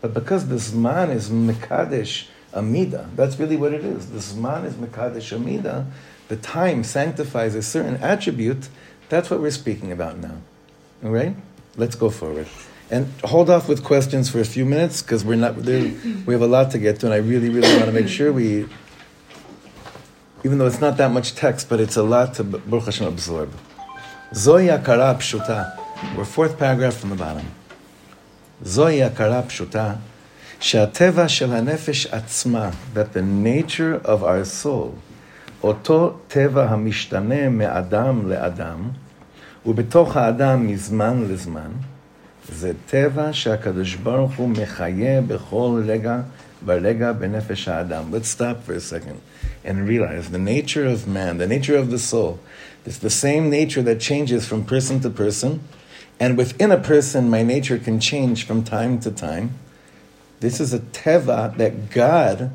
[0.01, 4.11] But because the Zman is Mekadesh Amida, that's really what it is.
[4.11, 5.85] The Zman is Mekadesh Amida,
[6.27, 8.69] the time sanctifies a certain attribute,
[9.09, 10.37] that's what we're speaking about now.
[11.03, 11.35] All right?
[11.77, 12.47] Let's go forward.
[12.89, 15.93] And hold off with questions for a few minutes because we're not there.
[16.25, 18.33] We have a lot to get to, and I really, really want to make sure
[18.33, 18.67] we,
[20.43, 23.53] even though it's not that much text, but it's a lot to Baruch Hashem absorb.
[24.33, 25.77] Zoya akara pshuta.
[26.17, 27.45] We're fourth paragraph from the bottom.
[28.62, 29.92] זוהי הכרה פשוטה
[30.60, 34.90] שהטבע של הנפש עצמה, that the nature of our soul,
[35.62, 38.88] אותו טבע המשתנה מאדם לאדם,
[39.66, 41.70] ובתוך האדם מזמן לזמן,
[42.52, 46.20] זה טבע שהקדוש ברוך הוא מחיה בכל רגע
[46.64, 48.14] ורגע בנפש האדם.
[48.14, 49.20] Let's stop for a second
[49.64, 52.38] and realize the nature of man, the nature of the soul,
[52.86, 55.58] is the same nature that changes from person to person,
[56.21, 59.55] and within a person, my nature can change from time to time.
[60.39, 62.51] This is a teva that God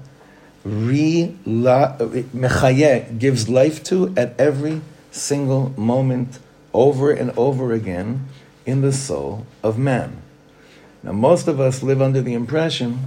[3.19, 6.39] gives life to at every single moment,
[6.73, 8.29] over and over again,
[8.65, 10.23] in the soul of man.
[11.03, 13.01] Now, most of us live under the impression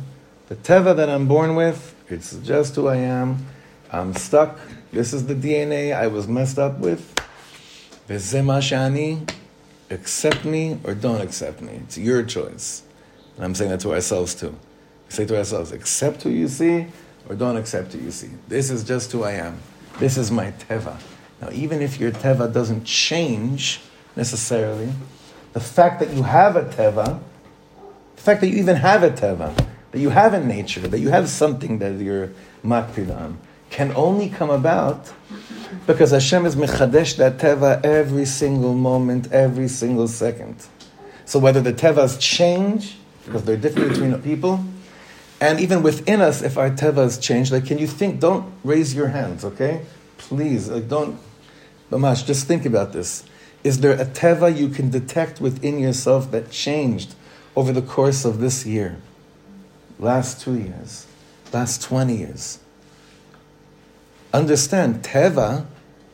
[0.50, 3.46] the teva that I'm born with, it's just who I am.
[3.92, 4.60] I'm stuck.
[4.92, 7.16] This is the DNA I was messed up with.
[8.10, 9.32] Shani,
[9.90, 11.74] accept me or don't accept me.
[11.84, 12.84] It's your choice.
[13.36, 14.56] And I'm saying that to ourselves too.
[15.08, 16.88] We say to ourselves, accept who you see
[17.28, 18.30] or don't accept who you see.
[18.48, 19.58] This is just who I am.
[20.00, 21.00] This is my teva.
[21.42, 23.82] Now, even if your teva doesn't change
[24.16, 24.90] necessarily,
[25.54, 27.20] the fact that you have a teva,
[28.16, 29.56] the fact that you even have a teva,
[29.92, 32.32] that you have a nature, that you have something that you're
[32.64, 35.12] makpid on, can only come about
[35.86, 40.56] because Hashem is mechadesh that teva every single moment, every single second.
[41.26, 44.64] So whether the tevas change, because they're different between people,
[45.42, 49.08] and even within us, if our tevas change, like can you think, don't raise your
[49.10, 49.86] hands, okay?
[50.18, 51.20] Please, like don't,
[51.92, 53.24] Mamash, just think about this.
[53.64, 57.16] Is there a teva you can detect within yourself that changed
[57.56, 58.98] over the course of this year,
[60.00, 61.08] last two years,
[61.52, 62.60] last 20 years?
[64.34, 65.66] Understand, teva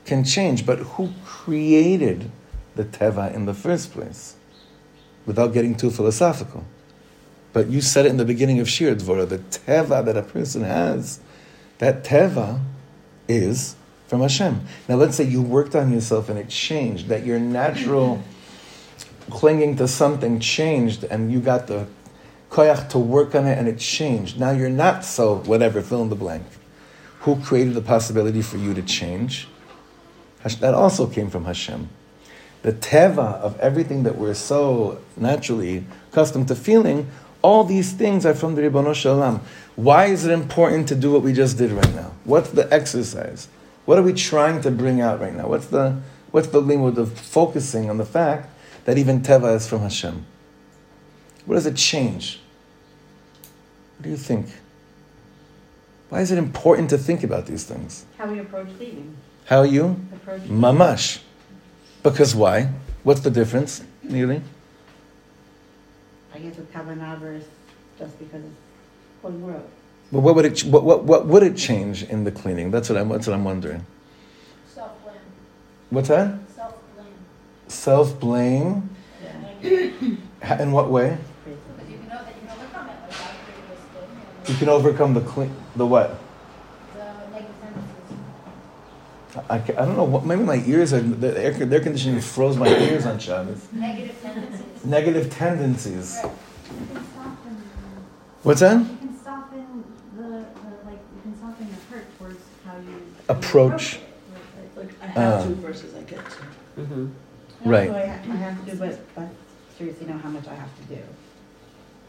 [0.06, 2.32] can change, but who created
[2.76, 4.36] the teva in the first place?
[5.26, 6.64] Without getting too philosophical.
[7.52, 10.64] But you said it in the beginning of Shir Dvora, the teva that a person
[10.64, 11.20] has,
[11.80, 12.60] that teva
[13.28, 13.76] is
[14.08, 14.66] from Hashem.
[14.88, 18.22] Now let's say you worked on yourself and it changed, that your natural
[19.30, 21.88] clinging to something changed and you got the
[22.50, 24.40] koyach to work on it and it changed.
[24.40, 26.44] Now you're not so whatever, fill in the blank.
[27.26, 29.48] Who created the possibility for you to change?
[30.60, 31.90] That also came from Hashem.
[32.62, 37.10] The teva of everything that we're so naturally accustomed to feeling,
[37.42, 39.40] all these things are from the Ribbono Shel Olam.
[39.76, 42.12] Why is it important to do what we just did right now?
[42.26, 43.48] What's the exercise?
[43.86, 45.48] What are we trying to bring out right now?
[45.48, 48.50] What's the what's the limud of focusing on the fact
[48.86, 50.28] that even teva is from Hashem?
[51.48, 52.40] What does it change?
[53.98, 54.48] What do you think?
[56.16, 58.06] Why is it important to think about these things?
[58.18, 59.18] How we approach leaving.
[59.48, 60.00] How you?
[60.14, 61.20] Approach Mamash.
[62.04, 62.70] Because why?
[63.04, 64.42] What's the difference, Neely?
[66.34, 67.44] I guess with kavanah is
[68.00, 68.56] just because it's
[69.20, 69.70] one world.
[70.10, 72.72] But what would it what, what, what would it change in the cleaning?
[72.72, 73.86] That's what I'm that's what I'm wondering.
[74.74, 75.16] Self blame.
[75.90, 76.40] What's that?
[76.56, 77.08] Self blame.
[77.68, 78.90] Self blame.
[79.62, 81.18] In what way?
[81.44, 83.02] Because you can know you can overcome it.
[83.02, 84.08] Like God created us good.
[84.40, 86.18] and You can overcome the clean the what?
[86.94, 89.40] The negative tendencies.
[89.50, 92.56] I, I don't know what maybe my ears are the air, the air conditioning froze
[92.58, 93.68] my ears on Shabbos.
[93.74, 94.86] Negative tendencies.
[94.86, 96.18] Negative tendencies.
[96.24, 96.30] You
[96.94, 97.64] can soften,
[98.44, 98.80] What's that?
[98.80, 99.84] you can soften
[100.16, 100.36] the, the,
[100.86, 103.02] like, you can soften the hurt towards how you.
[103.28, 103.96] Approach.
[103.96, 104.02] it.
[104.78, 105.44] Right, like- Like I have Uh.
[105.48, 106.82] to versus I get to.
[106.82, 107.70] Mm-hmm.
[107.70, 107.90] Right.
[107.90, 109.28] So I, I have to do, but, but
[109.78, 110.96] seriously know how much I have to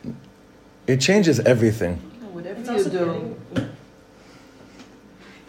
[0.04, 0.14] do.
[0.86, 2.00] It changes everything.
[2.36, 2.98] Whatever It's you also do.
[3.54, 3.70] getting-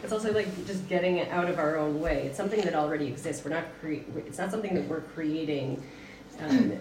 [0.03, 2.27] It's also like just getting it out of our own way.
[2.27, 3.43] It's something that already exists.
[3.43, 5.83] We're not cre- It's not something that we're creating.
[6.39, 6.71] Um,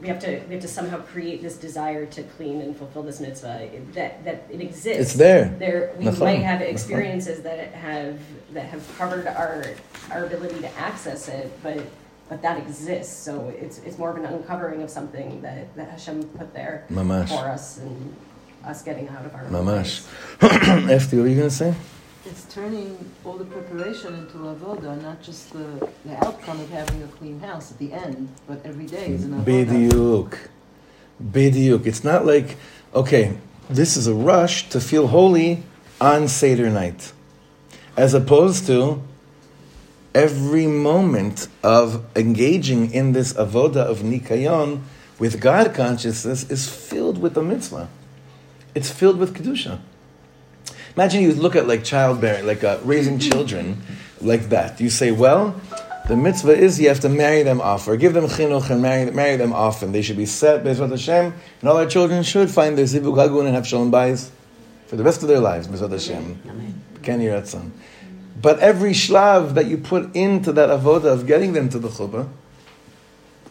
[0.00, 0.40] we have to.
[0.46, 3.68] We have to somehow create this desire to clean and fulfill this mitzvah.
[3.94, 5.00] That that it exists.
[5.00, 5.46] It's there.
[5.58, 6.18] There, we Nachon.
[6.20, 6.70] might have Nachon.
[6.70, 8.20] experiences that have
[8.52, 9.64] that have covered our
[10.12, 11.80] our ability to access it, but
[12.28, 13.16] but that exists.
[13.16, 17.30] So it's it's more of an uncovering of something that that Hashem put there Mamash.
[17.30, 18.14] for us and
[18.66, 20.06] us getting out of our own Mamash.
[20.42, 20.90] ways.
[20.90, 21.74] Esther, what are you gonna say?
[22.24, 27.06] It's turning all the preparation into avoda, not just the, the outcome of having a
[27.06, 29.66] clean house at the end, but every day is an avoda.
[29.66, 30.38] Bediuk.
[31.22, 31.86] Bediuk.
[31.86, 32.56] It's not like,
[32.92, 33.38] okay,
[33.70, 35.62] this is a rush to feel holy
[36.00, 37.12] on Seder night.
[37.96, 39.02] As opposed to
[40.14, 44.82] every moment of engaging in this avoda of nikayon
[45.18, 47.88] with God consciousness is filled with the mitzvah.
[48.76, 49.80] It's filled with kedusha.
[50.94, 53.82] Imagine you look at like childbearing, like uh, raising children,
[54.20, 54.80] like that.
[54.80, 55.60] You say, well,
[56.08, 59.10] The mitzvah is you have to marry them off, or give them chinuch and marry,
[59.10, 62.48] marry them off, and they should be set, Bezrat Hashem, and all our children should
[62.48, 64.30] find their zivug hagun and have shalom bayis
[64.86, 66.38] for the rest of their lives, Bezrat Hashem.
[67.02, 67.72] Ken Yiratzon.
[68.40, 72.28] But every shlav that you put into that avoda of getting them to the chuppah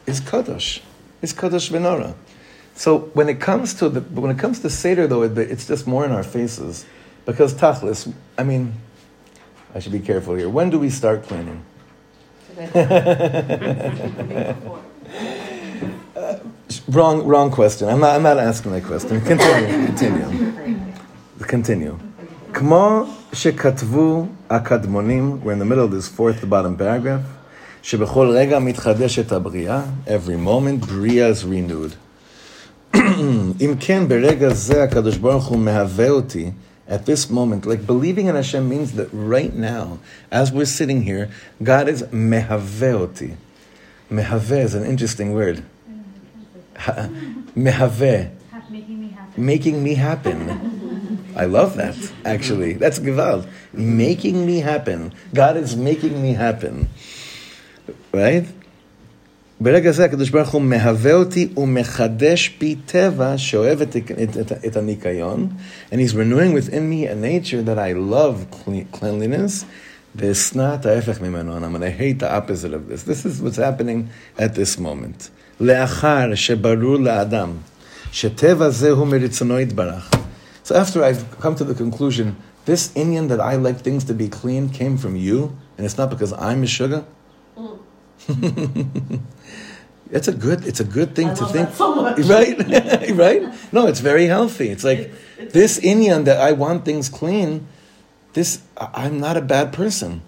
[0.06, 0.80] is kadosh.
[1.22, 2.16] Is kadosh benora.
[2.75, 5.87] So when it comes to the when it comes to seder though, it, it's just
[5.87, 6.87] more in our faces
[7.27, 8.13] because tachlis.
[8.39, 8.75] I mean,
[9.75, 10.49] I should be careful here.
[10.49, 11.63] When do we start cleaning?
[16.17, 16.39] Uh,
[16.89, 17.89] wrong, wrong question.
[17.89, 19.21] I'm not, I'm not asking that question.
[19.23, 20.53] Continue, continue.
[21.47, 21.99] Continue.
[22.53, 27.23] כמו שכתבו הקדמונים, we're in the middle of this fourth to bottom paragraph,
[27.83, 32.04] שבכל רגע מתחדשת הבריאה, every moment בריאה is renewed.
[33.61, 36.51] אם כן, ברגע זה הקדוש ברוך הוא מהווה אותי,
[36.89, 39.99] at this moment, like believing in Hashem means that right now,
[40.33, 41.29] as we're sitting here,
[41.63, 43.31] God is mehave oti.
[44.11, 45.63] Mehave is an interesting word.
[46.77, 47.09] Ha-
[47.57, 48.31] Mehave,
[48.71, 49.41] Making me happy.
[49.41, 50.39] making me happen.
[51.37, 52.73] I love that, actually.
[52.73, 53.47] That's gewalt.
[53.73, 55.13] Making me happen.
[55.33, 56.89] God is making me happen.
[58.13, 58.47] Right?
[59.60, 64.78] ברגע זה הקדוש ברוך הוא מהווה אותי ומחדש פי טבע שאוהב את, את, את, את
[64.78, 65.50] הניקיון.
[65.92, 69.66] And he's renewing within me a nature that I love cleanliness.
[70.16, 71.58] ואשנא את ההפך ממנו.
[71.58, 73.04] And I'm going to hate the opposite of this.
[73.04, 75.30] This is what's happening at this moment.
[75.60, 77.52] לאחר שברור לאדם
[78.12, 80.12] שטבע זה הוא מרצונו יתברך.
[80.66, 84.28] So after I've come to the conclusion, this inyan that I like things to be
[84.28, 87.06] clean came from you, and it's not because I'm a sugar.
[87.58, 89.20] Mm.
[90.12, 90.66] It's a good.
[90.68, 92.20] It's a good thing I to love think, that so much.
[92.30, 93.10] right?
[93.16, 93.74] right?
[93.74, 94.70] No, it's very healthy.
[94.70, 95.12] It's like
[95.52, 97.68] this inyan that I want things clean.
[98.34, 100.22] This I- I'm not a bad person.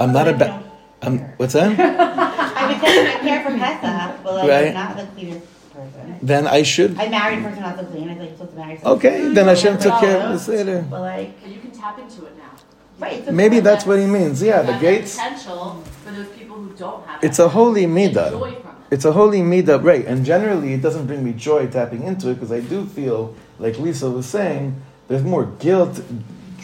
[0.00, 0.64] I'm not a bad.
[1.02, 1.78] I'm what's that?
[1.78, 4.68] I because I care for Pesach, but like Right.
[4.68, 6.18] I'm not the cleanest person.
[6.22, 6.98] then I should.
[6.98, 8.08] I married a person not so clean.
[8.08, 8.96] I like supposed to marry someone.
[8.98, 10.86] Okay, then Hashem took care of this later.
[10.88, 12.50] But like, you can tap into it now.
[12.98, 13.30] right?
[13.32, 14.42] Maybe that's what he means.
[14.42, 15.16] Yeah, the gates.
[15.16, 17.22] Potential for those people who don't have.
[17.22, 18.52] It's a holy midah.
[18.52, 18.64] It.
[18.90, 20.04] It's a holy midah, right?
[20.04, 23.78] And generally, it doesn't bring me joy tapping into it because I do feel, like
[23.78, 26.00] Lisa was saying, there's more guilt,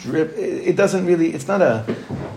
[0.01, 0.35] drip.
[0.37, 1.33] It, doesn't really.
[1.33, 1.85] It's not a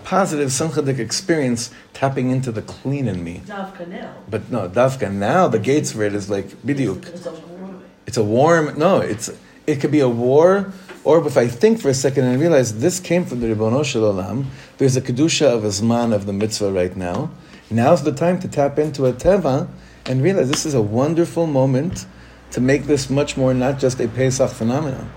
[0.03, 3.41] positive sanchadik experience tapping into the clean in me.
[3.45, 4.13] Davka now.
[4.29, 7.07] But no, dafka now the gates for it is like bidyuk.
[7.07, 8.77] It's a warm- It's a warm.
[8.77, 9.31] No, it's
[9.65, 10.73] it could be a war,
[11.03, 14.01] or if I think for a second and realize this came from the Ribbono Shel
[14.01, 14.45] Olam,
[14.77, 17.31] there's a kedusha of a zman of the mitzvah right now.
[17.72, 19.68] Now's the time to tap into a teva
[20.06, 22.06] and realize this is a wonderful moment
[22.52, 25.10] to make this much more not just a Pesach phenomenon,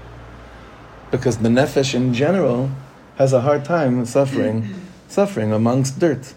[1.12, 2.70] because the nefesh in general
[3.16, 4.74] has a hard time suffering,
[5.08, 6.34] suffering amongst dirt,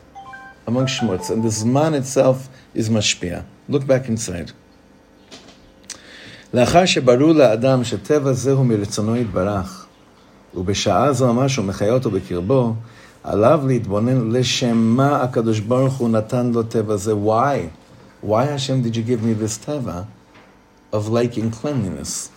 [0.67, 3.45] amongst shmutz, and the zman itself is mashpia.
[3.69, 4.53] Look back inside.
[6.55, 9.87] לאחר שברור לאדם שטבע זה הוא מרצונו יתברך,
[10.55, 12.75] ובשעה זו ממש הוא מחיה אותו בקרבו,
[13.25, 17.13] עליו להתבונן לשם מה הקדוש ברוך הוא נתן לו טבע זה.
[17.13, 17.69] Why?
[18.27, 20.03] Why Hashem did you give me this טבע
[20.93, 22.29] of liking cleanliness?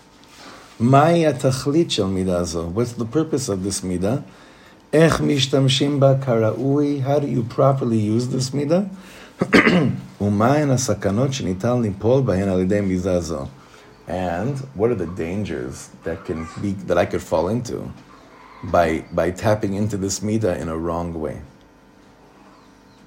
[0.80, 2.72] מהי התכלית של מידה זו?
[2.76, 4.16] What's the purpose of this מידה?
[4.94, 7.02] איך משתמשים בה כראוי?
[7.06, 8.80] How do you properly use this מידה?
[10.22, 13.46] ומהן הסכנות שניתן ליפול בהן על ידי מידה זו?
[14.08, 17.92] And what are the dangers that can be that I could fall into
[18.65, 21.41] By by tapping into this midah in a wrong way?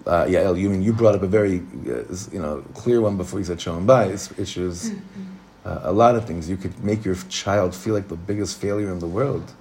[0.05, 3.17] Uh, yeah, El, you mean you brought up a very uh, you know clear one
[3.17, 4.91] before you said shalom bayis, which is
[5.65, 6.49] uh, a lot of things.
[6.49, 9.53] You could make your child feel like the biggest failure in the world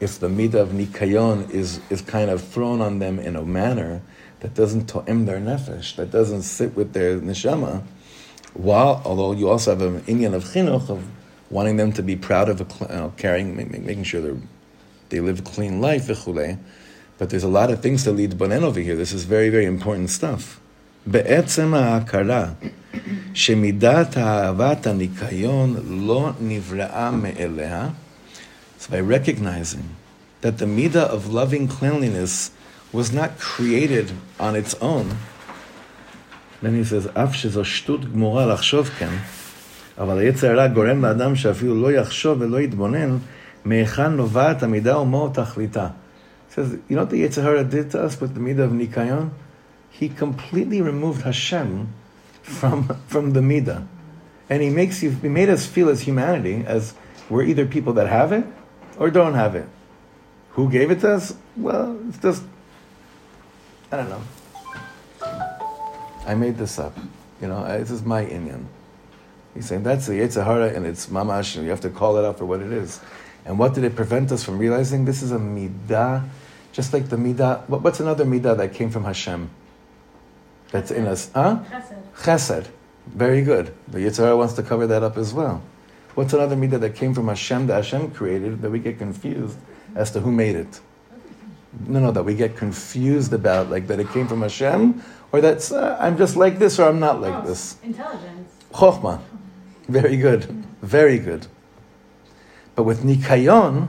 [0.00, 4.02] if the midah of nikayon is is kind of thrown on them in a manner
[4.40, 7.82] that doesn't to'em their nefesh, that doesn't sit with their neshama
[8.54, 11.06] while although you also have an inyan of chinuch of
[11.50, 14.38] wanting them to be proud of a, you know, carrying, ma- ma- making sure they
[15.11, 16.57] they live a clean life, v'chule.
[17.17, 18.95] but there's a lot of things to lead bonen over here.
[18.95, 20.59] This is very very important stuff.
[21.07, 22.49] בעצם ההכרה
[23.33, 27.89] שמידת אהבת הניקיון לא נבראה מאליה,
[28.79, 29.95] so by recognizing
[30.41, 32.51] that the midah of loving cleanliness
[32.91, 35.17] was not created on its own,
[36.61, 39.09] then he says, אף שזו שטות גמורה לחשוב כן,
[39.97, 43.17] אבל היצר הרע גורם לאדם שאפילו לא יחשוב ולא יתבונן,
[43.64, 45.88] מהיכן נובעת המידה ומהו תכליתה.
[46.52, 49.30] says, you know what the Yetzer Hara did to us with the midah of Nikayon?
[49.90, 51.88] He completely removed Hashem
[52.42, 53.86] from, from the midah.
[54.50, 56.92] And he makes you, he made us feel as humanity, as
[57.30, 58.44] we're either people that have it
[58.98, 59.66] or don't have it.
[60.50, 61.34] Who gave it to us?
[61.56, 62.42] Well, it's just,
[63.90, 64.22] I don't know.
[66.26, 66.96] I made this up.
[67.40, 68.66] You know, this is my inyan.
[69.54, 72.24] He's saying that's the Yetzer Hara and it's mamash, and you have to call it
[72.24, 73.00] out for what it is.
[73.44, 75.04] And what did it prevent us from realizing?
[75.04, 76.28] This is a midah,
[76.72, 77.68] just like the midah.
[77.68, 79.50] What's another midah that came from Hashem?
[80.70, 81.60] That's in us, huh?
[81.70, 82.02] Chesed.
[82.16, 82.66] Chesed.
[83.06, 83.74] Very good.
[83.88, 85.60] The Yetzer Hara wants to cover that up as well.
[86.14, 89.58] What's another midah that came from Hashem that Hashem created that we get confused
[89.94, 90.80] as to who made it?
[91.86, 95.72] No, no, that we get confused about, like that it came from Hashem, or that's
[95.72, 97.76] uh, I'm just like this or I'm not like Oh, this.
[97.82, 98.52] Intelligence.
[98.72, 99.20] Chokhmah.
[99.88, 100.44] Very good.
[100.82, 101.46] Very good.
[102.75, 103.87] But with Nikayon,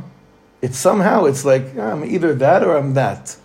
[0.63, 3.37] it's somehow, it's like, "Ah, I'm either that or I'm that.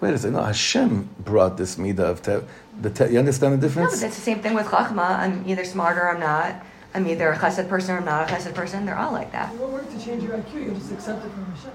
[0.00, 2.34] Wait a second, no, Hashem brought this midah of te,
[2.80, 4.00] the te, you understand the No, but difference?
[4.00, 5.08] that's the same thing with Chachma.
[5.24, 6.52] I'm either smart or I'm not.
[6.94, 8.86] I'm either a chesed person or I'm not a chesed person.
[8.86, 9.52] They're all like that.
[9.52, 11.72] You won't work to change your IQ, you'll just accept it from Hashem.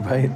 [0.00, 0.30] Right,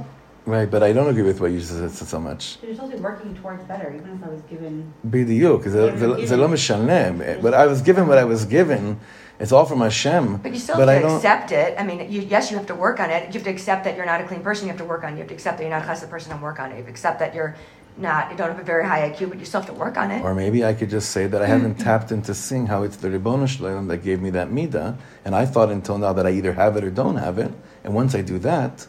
[0.45, 2.57] right, but I don't agree with what you said so much.
[2.63, 4.73] You're supposed to be working towards better, even if I was given.
[5.05, 7.11] בדיוק, זה זה- זה לא משנה.
[7.41, 8.97] But I was given what I was given.
[9.40, 10.38] It's all from Hashem.
[10.38, 11.78] But you still but have to accept it.
[11.78, 13.28] I mean, you, yes, you have to work on it.
[13.28, 14.66] You have to accept that you're not a clean person.
[14.66, 15.16] You have to work on it.
[15.16, 16.74] You have to accept that you're not a chesed person and work on it.
[16.74, 17.54] You have to accept that you're
[17.96, 20.10] not, you don't have a very high IQ, but you still have to work on
[20.10, 20.24] it.
[20.24, 23.08] Or maybe I could just say that I haven't tapped into seeing how it's the
[23.08, 26.30] Ribbono Shel Olam that gave me that midah, and I thought until now that I
[26.30, 27.52] either have it or don't have it.
[27.84, 28.86] And once I do that,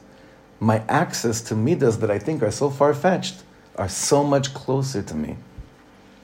[0.60, 3.44] my access to midas that I think are so far fetched
[3.78, 5.38] are so much closer to me.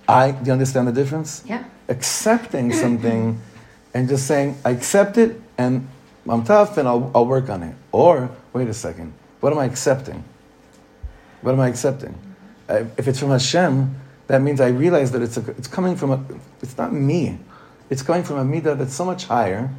[0.07, 1.43] I do you understand the difference?
[1.45, 1.63] Yeah.
[1.87, 3.39] Accepting something
[3.95, 5.87] and just saying I accept it and
[6.29, 7.75] I'm tough and I'll, I'll work on it.
[7.91, 10.23] Or wait a second, what am I accepting?
[11.41, 12.15] What am I accepting?
[12.69, 13.95] If it's from Hashem,
[14.27, 16.25] that means I realize that it's, a, it's coming from a,
[16.61, 17.39] it's not me.
[17.89, 19.69] It's coming from a midah that's so much higher.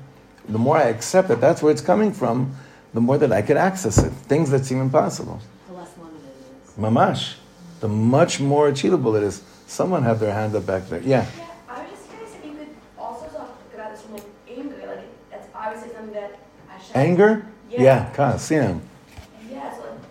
[0.48, 2.56] The more I accept that that's where it's coming from,
[2.94, 4.12] the more that I could access it.
[4.12, 5.40] Things that seem impossible.
[5.66, 6.76] The less limited it is.
[6.78, 7.34] Mamash.
[7.80, 9.42] The much more achievable it is.
[9.66, 11.00] Someone had their hand up back there.
[11.00, 11.26] Yeah.
[11.36, 14.86] Yeah, I was just curious if you could also talk about this from like anger,
[14.86, 16.38] like that's obviously something that
[16.68, 16.75] Hashem.
[16.94, 17.46] Anger?
[17.76, 17.82] Yeah.
[17.82, 18.68] Yeah, kas, yeah.
[18.72, 18.78] So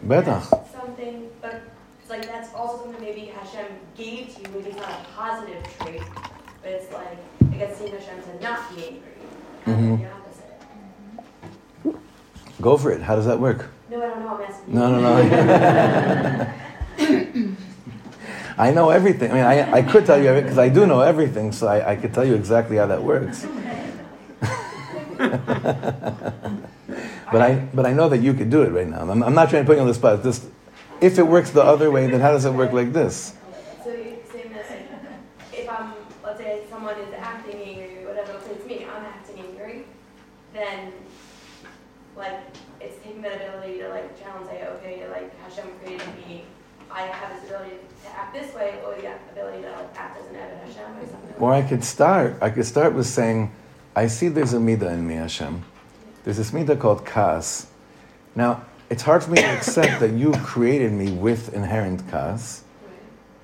[0.07, 1.61] like that's something, but
[2.01, 3.65] it's like that's also something maybe Hashem
[3.97, 6.01] gave to you, maybe it's not a positive trait,
[6.61, 9.01] but it's like it gets seen Hashem to not be angry.
[9.65, 9.99] Mhm.
[9.99, 10.07] The
[11.89, 12.01] opposite.
[12.61, 13.01] Go for it.
[13.01, 13.69] How does that work?
[13.89, 14.29] No, I don't know.
[14.35, 14.73] I'm asking.
[14.73, 14.79] you.
[14.79, 14.99] No, no,
[17.37, 17.55] no.
[18.57, 19.31] I know everything.
[19.31, 21.91] I mean, I, I could tell you everything because I do know everything, so I,
[21.91, 23.45] I could tell you exactly how that works.
[27.31, 29.01] but I but I know that you could do it right now.
[29.01, 30.23] I'm, I'm not trying to put you on the spot.
[30.23, 30.45] Just
[31.01, 33.35] if it works the other way, then how does it work like this?
[33.83, 34.65] So you're saying that
[35.53, 35.93] if I'm,
[36.23, 39.85] let's say someone is acting angry or whatever, it's me, I'm acting angry,
[40.53, 40.93] then
[42.15, 42.39] like
[42.79, 46.45] it's taking that ability to like challenge, say, okay, like Hashem created me,
[46.89, 50.27] I have this ability to act this way, or the ability to like act as
[50.29, 51.35] an Ebed Hashem or something.
[51.39, 52.37] Or I could start.
[52.41, 53.51] I could start with saying,
[53.95, 55.63] I see there's a midah in me, Hashem.
[56.23, 57.67] There's this midah called kas.
[58.35, 62.63] Now, it's hard for me to accept that you created me with inherent kas,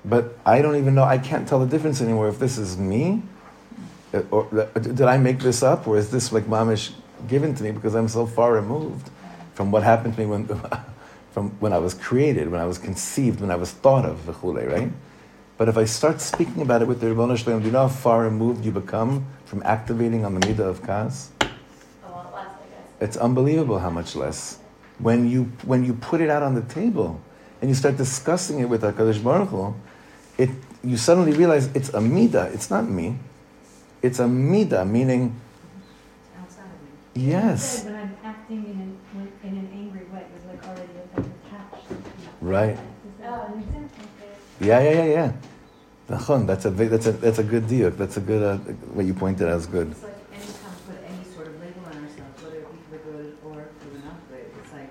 [0.04, 1.04] but I don't even know.
[1.04, 3.22] I can't tell the difference anymore if this is me,
[4.12, 6.92] uh, or uh, did I make this up, or is this like mamish
[7.28, 9.10] given to me because I'm so far removed
[9.54, 10.60] from what happened to me when,
[11.32, 14.90] from when I was created, when I was conceived, when I was thought of, right?
[15.62, 17.86] But if I start speaking about it with the Ribbono Shel Olam, do you know
[17.86, 21.30] how far removed you become from activating on the midah of kas?
[21.40, 22.80] A lot less, I guess.
[22.98, 24.58] It's unbelievable how much less.
[24.98, 27.20] When you when you put it out on the table
[27.60, 29.72] and you start discussing it with Hakadosh Baruch Hu,
[30.36, 30.50] it
[30.82, 32.52] you suddenly realize it's a midah.
[32.52, 33.20] It's not me.
[34.02, 35.40] It's a midah, meaning
[36.42, 37.30] outside of me.
[37.30, 41.86] yes, When I'm acting in an, in an angry way, it's like already attached.
[42.40, 42.74] right.
[42.74, 44.02] Is that an example?
[44.62, 45.32] Yeah, yeah, yeah, yeah.
[46.08, 47.90] Nachon, That's a big, that's a that's a good deal.
[47.90, 48.56] That's a good uh,
[48.92, 49.90] what you pointed out is good.
[49.92, 52.98] It's like anytime we put any sort of label on ourselves, whether it be for
[53.10, 54.90] good or for not good, it's like,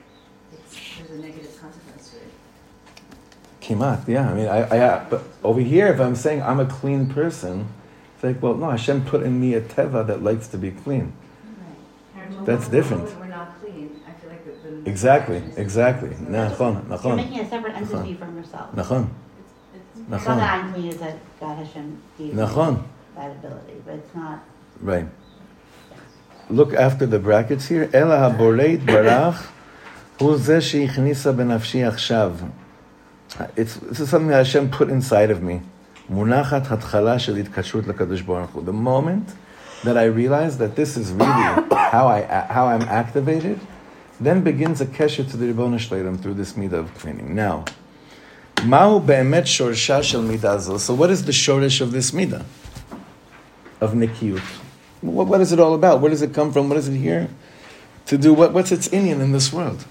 [0.53, 2.31] it's, there's a negative consequence to it.
[3.61, 4.29] Kimat, yeah.
[4.31, 7.67] I mean, I, I, but over here, if I'm saying I'm a clean person,
[8.15, 11.11] it's like, well, no, Hashem put in me a teva that likes to be clean.
[12.15, 12.45] Right.
[12.45, 13.03] That's different.
[13.03, 14.69] When we're not clean, I feel like the.
[14.69, 16.09] the Exactly, exactly.
[16.09, 18.73] Nachon, You're making a separate entity from yourself.
[18.75, 19.09] nachon,
[20.00, 22.82] It's not that nachon, I'm clean, it's that God Hashem gave me nachon.
[23.16, 24.44] that ability, but it's not.
[24.80, 25.06] Right.
[26.50, 27.88] Look after the brackets here.
[27.94, 29.48] אלא הבורא יתברך
[30.20, 32.32] הוא זה שהכניסה בנפשי עכשיו.
[33.56, 35.60] It's, this is something that Hashem put inside of me.
[36.10, 38.62] מונחת התחלה של התקשרות לקדוש ברוך הוא.
[38.64, 39.32] The moment
[39.84, 41.42] that I realize that this is really
[41.92, 43.58] how, I, how I'm activated,
[44.20, 47.34] then begins a kesher to the Ribbon Shleirim through this midah of cleaning.
[47.34, 47.64] Now,
[48.61, 49.09] so, what
[51.09, 52.45] is the shoresh of this midah
[53.81, 54.39] of nikiyut?
[55.01, 55.99] What is it all about?
[55.99, 56.69] Where does it come from?
[56.69, 57.27] What is it here
[58.05, 58.35] to do?
[58.35, 59.83] What's its inyan in this world?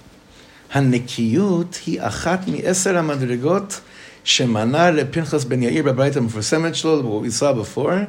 [0.70, 3.80] Hanikiyut he achat mi eser amadrigot
[4.22, 7.02] shemana lepinchas ben Yair b'abraitam for semetchlo.
[7.02, 8.06] What we saw before,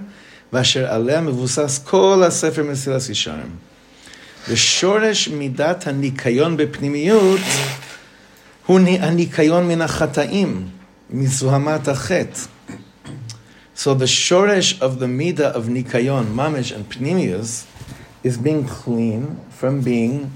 [0.53, 3.57] v'asher aleh mevusas kol asefer mesilas yisharim.
[4.45, 7.79] The shoresh midat hanikayon be'pnimiyut.
[8.70, 10.68] הוא הניקיון מן החטאים,
[11.10, 12.40] מזוהמת החטא.
[13.76, 17.66] So the shoresh of the midah of nikayon, mamish, and pnimius
[18.22, 20.32] is being clean from being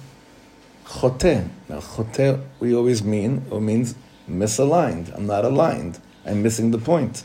[0.85, 1.49] chote.
[1.67, 3.95] Now, chote we always mean, or means
[4.29, 5.17] misaligned.
[5.17, 5.99] I'm not aligned.
[6.27, 7.25] I'm missing the point.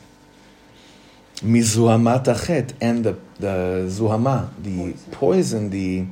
[1.41, 6.06] Mizuhamat achet, and the, the zuhama, the poison, the,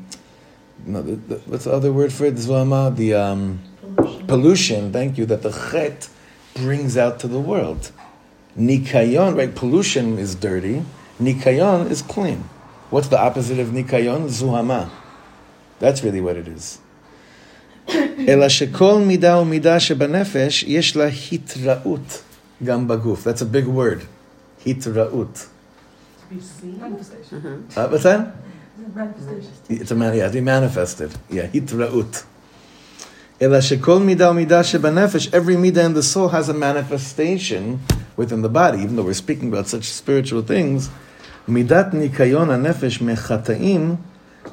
[0.85, 2.35] no, the, the, what's the other word for it?
[2.35, 3.61] Zuhama, the um,
[4.07, 4.27] pollution.
[4.27, 6.09] pollution, thank you, that the chet
[6.55, 7.91] brings out to the world.
[8.57, 9.53] Nikayon, right?
[9.53, 10.83] Pollution is dirty.
[11.19, 12.49] Nikayon is clean.
[12.89, 14.29] What's the opposite of nikayon?
[14.29, 14.89] Zuhama.
[15.79, 16.79] That's really what it is.
[18.27, 22.21] אלא שכל מידה ומידה שבנפש יש לה התראות
[22.63, 23.27] גם בגוף.
[23.27, 24.05] That's a big word.
[24.65, 25.47] התראות.
[26.31, 27.67] Manifestation.
[27.75, 28.35] Uh, what's that?
[28.95, 29.51] Manifestation.
[29.69, 31.11] It's a man, yeah, to be manifested.
[31.29, 32.23] Yeah, התראות.
[35.33, 37.81] every midah in the soul has a manifestation
[38.15, 40.89] within the body, even though we're speaking about such spiritual things.
[41.47, 43.95] מידת ניקיון הנפש מחטאים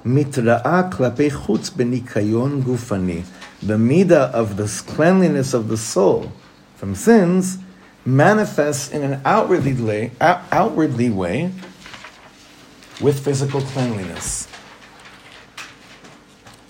[0.04, 3.22] מתראה כלפי חוץ בניקיון גופני.
[3.62, 4.66] The midah of the
[4.96, 6.32] cleanliness of the soul
[6.76, 7.58] from sins
[8.04, 11.52] manifests in an outwardly way, out- outwardly way
[13.00, 14.48] with physical cleanliness.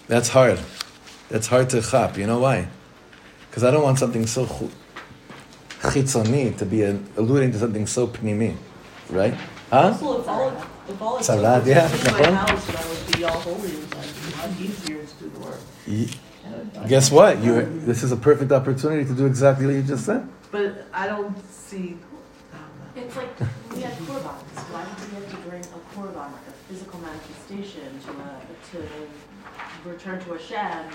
[0.09, 0.59] That's hard.
[1.30, 2.18] that's hard to chop.
[2.18, 2.68] You know why?
[3.50, 4.46] Because I don't want something so
[5.82, 8.56] chitzoni to be alluding to something so pnimi,
[9.10, 9.34] right?
[9.70, 9.88] Huh?
[9.88, 10.50] Also, all,
[10.88, 11.88] if all it's Salat, yeah.
[16.88, 17.44] Guess what?
[17.44, 20.28] You this is a perfect opportunity to do exactly what you just said.
[20.52, 21.98] But I don't see.
[22.96, 23.40] It's like
[23.74, 24.38] we have korban.
[24.72, 28.40] Why do we have to bring a korban, like a physical manifestation, to a
[28.72, 28.78] to
[29.90, 30.90] return to Hashem and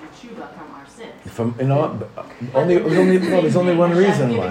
[0.00, 1.12] do tshuva from our sins.
[1.26, 2.08] From you know,
[2.54, 4.48] only, there's only no, there's only one reason why.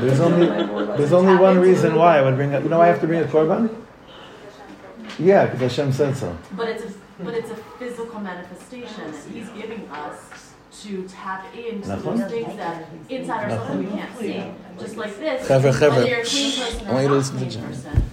[0.00, 0.46] There's only
[0.96, 2.62] there's only one reason why I would bring up.
[2.62, 3.84] You know, I have to bring a korban.
[5.18, 6.36] Yeah, because Hashem said so.
[6.52, 6.92] But it's a,
[7.24, 12.56] but it's a physical manifestation that He's giving us to tap into the those things
[12.56, 14.44] that inside ourselves we can't see.
[14.78, 18.10] Just like this, whether you're a clean person or not a clean person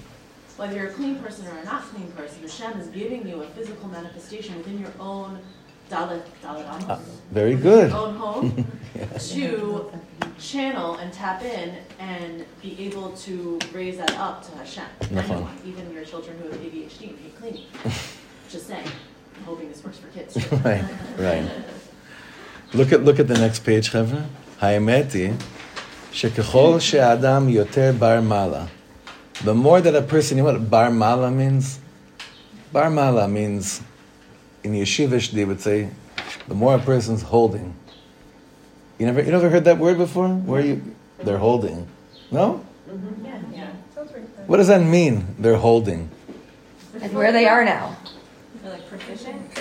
[0.57, 3.47] whether you're a clean person or a not clean person, Hashem is giving you a
[3.57, 5.38] physical manifestation within your own
[5.91, 6.99] dalit dalit amos, Ah,
[7.32, 7.91] very good.
[7.91, 8.66] your own home,
[9.34, 9.91] to
[10.38, 11.68] channel and tap in
[11.99, 14.84] and be able to raise that up to Hashem.
[15.11, 15.36] נכון.
[15.36, 17.66] Anyone, even your children who have ADHD and hate cleaning.
[18.51, 18.86] Just saying.
[19.36, 20.36] I'm hoping this works for kids.
[20.64, 20.84] right,
[21.18, 21.49] right.
[22.74, 24.22] Look at look at the next page, חבר'ה.
[24.61, 25.30] האמת היא
[26.12, 28.64] שככל שהאדם יותר בר מעלה,
[29.43, 31.79] the more that a person, you know what bar mala means?
[32.71, 33.81] Bar mala means,
[34.63, 35.89] in yeshivish they would say,
[36.47, 37.75] the more a person's holding.
[38.97, 40.29] You never, you never heard that word before?
[40.29, 41.88] Where you, they're holding.
[42.31, 42.65] No?
[42.89, 43.25] Mm-hmm.
[43.25, 43.71] Yeah, yeah.
[44.47, 45.36] What does that mean?
[45.39, 46.09] They're holding.
[47.01, 47.97] And where they are now.
[48.61, 49.53] They're like proficient.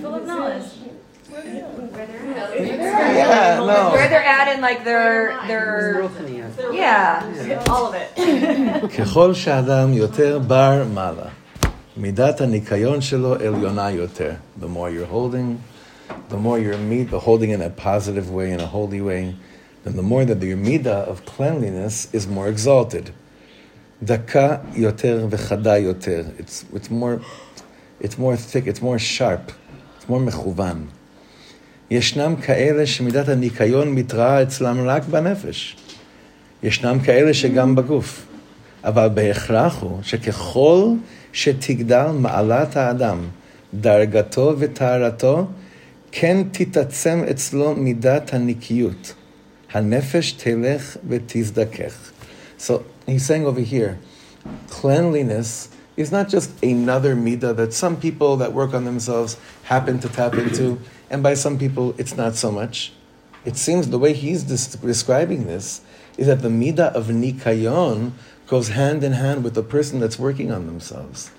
[0.00, 0.64] Full of knowledge.
[2.47, 3.91] Yeah, no.
[3.91, 6.09] Where they're at in like their their
[6.71, 7.63] yeah.
[7.69, 8.09] All of it.
[8.97, 11.29] ככל שאדם יותר בר מעלה,
[11.97, 14.31] מידת הניקיון שלו עליונה יותר.
[14.59, 15.57] The more you're holding,
[16.29, 19.35] the more you're meet, the holding in a positive way, in a holy way,
[19.83, 23.11] then the more that your midah of cleanliness is more exalted.
[24.03, 26.23] דקה יותר וחדה יותר.
[26.39, 27.19] It's, it's more,
[28.01, 29.51] it's more thick, it's more sharp,
[29.97, 30.87] it's more מכוון.
[31.90, 35.76] ישנם כאלה שמידת הניקיון מתראה אצלם רק בנפש.
[36.62, 38.26] ישנם כאלה שגם בגוף.
[38.84, 40.92] אבל בהכרח הוא שככל
[41.32, 43.18] שתגדל מעלת האדם,
[43.74, 45.46] דרגתו וטהרתו,
[46.12, 49.14] כן תתעצם אצלו מידת הנקיות.
[49.72, 52.10] הנפש תלך ותזדכך.
[52.58, 52.72] So
[53.06, 53.98] he's saying over here,
[54.70, 60.08] cleanliness is not just another midah that some people that work on themselves happen to
[60.08, 60.78] tap into,
[61.10, 62.92] and by some people it's not so much.
[63.44, 65.80] It seems the way he's des- describing this
[66.16, 68.12] is that the midah of nikayon
[68.46, 71.30] goes hand in hand with the person that's working on themselves.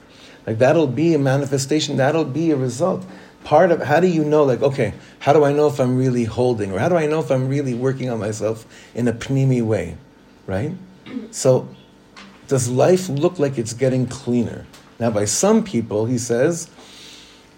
[0.47, 3.05] Like that'll be a manifestation, that'll be a result.
[3.43, 6.26] part of how do you know, like, okay, how do I know if I'm really
[6.26, 9.61] holding, or how do I know if I'm really working on myself in a pnimi
[9.61, 9.97] way,
[10.45, 10.74] right?
[11.32, 11.67] So,
[12.47, 14.65] does life look like it's getting cleaner?
[14.99, 16.70] Now, by some people, he says,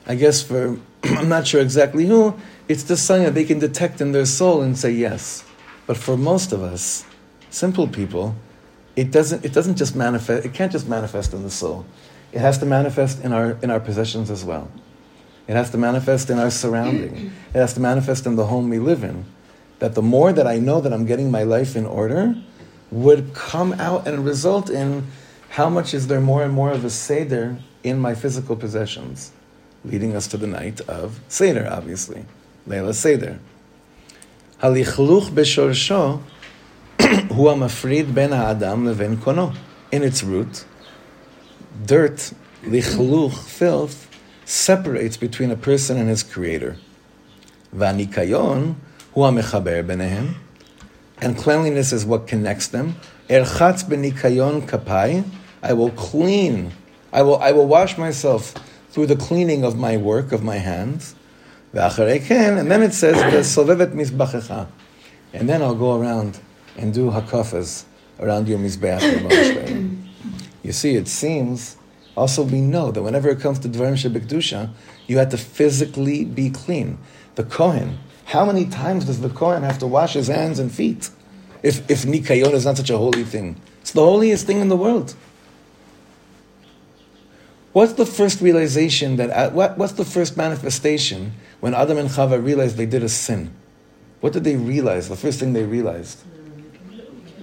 [0.06, 2.36] I guess for, I'm not sure exactly who,
[2.68, 5.44] it's the sign that they can detect in their soul and say yes.
[5.88, 7.06] But for most of us,
[7.50, 8.36] simple people,
[8.96, 11.86] it doesn't, it doesn't just manifest, it can't just manifest in the soul.
[12.32, 14.72] It has to manifest in our, in our possessions as well.
[15.48, 17.32] It has to manifest in our surrounding.
[17.54, 19.26] It has to manifest in the home we live in.
[19.80, 22.36] That the more that I know that I'm getting my life in order,
[22.92, 25.08] would come out and result in
[25.50, 29.32] how much is there more and more of a Seder in my physical possessions,
[29.84, 32.26] leading us to the night of Seder, obviously,
[32.68, 33.40] Layla Seder.
[34.62, 36.22] Halichluch who
[37.34, 39.56] hu amafrid ben ha'adam leven kono.
[39.92, 40.66] In its root,
[41.86, 42.32] dirt,
[42.64, 44.08] lichluch, filth,
[44.46, 46.78] separates between a person and his creator.
[47.76, 48.76] Vanikayon
[49.14, 50.36] hu amechaber benehem.
[51.18, 52.96] And cleanliness is what connects them.
[53.30, 55.28] Erchatz benikayon kapai.
[55.64, 56.72] I will clean.
[57.14, 58.54] I will, I will wash myself
[58.92, 61.16] through the cleaning of my work, of my hands.
[61.74, 63.18] And then it says,
[65.34, 66.40] and then I'll go around
[66.78, 67.86] and do hakafas
[68.20, 69.98] around your mizbeach.
[70.64, 71.78] you see, it seems
[72.16, 74.70] also we know that whenever it comes to dvarim shebekdusha,
[75.08, 76.98] you have to physically be clean.
[77.36, 81.10] The kohen, how many times does the kohen have to wash his hands and feet?
[81.64, 84.78] If if nikayon is not such a holy thing, it's the holiest thing in the
[84.78, 85.16] world.
[87.74, 92.44] What's the first realization that uh, what, what's the first manifestation when Adam and Chava
[92.44, 93.54] realized they did a sin?
[94.20, 95.08] What did they realize?
[95.08, 96.22] The first thing they realized,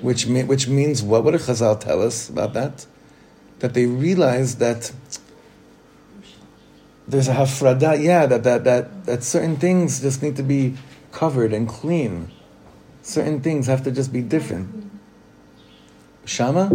[0.02, 1.24] which me, which means what?
[1.24, 2.86] What did Chazal tell us about that?
[3.60, 4.92] That they realized that
[7.08, 10.76] there's a hafrada, yeah, that, that that that certain things just need to be
[11.10, 12.30] covered and clean.
[13.02, 14.90] Certain things have to just be different.
[16.26, 16.70] Shama.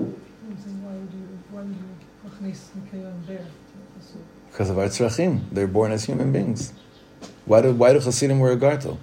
[4.54, 5.50] Because of our tzrachim.
[5.52, 6.74] They're born as human beings.
[7.46, 9.00] Why do, why do Hasidim wear a gartel?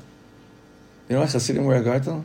[1.09, 2.25] You know why Hasidim wear a gartel?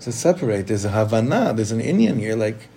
[0.00, 0.66] To separate.
[0.66, 2.68] There's a Havana, there's an inyan here, like,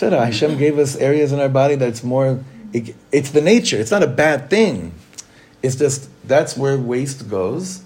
[0.00, 2.42] oh, Hashem gave us areas in our body that's more,
[2.72, 4.94] it, it's the nature, it's not a bad thing.
[5.62, 7.82] It's just, that's where waste goes.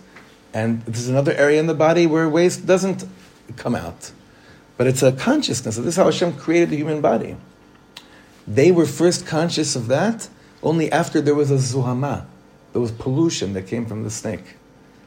[0.55, 3.05] And there's another area in the body where waste doesn't
[3.57, 4.13] come out.
[4.77, 5.77] But it's a consciousness.
[5.77, 7.37] This is how Hashem created the human body.
[8.47, 10.29] They were first conscious of that
[10.64, 12.26] only after there was a zuhama,
[12.74, 14.56] there was pollution that came from the snake.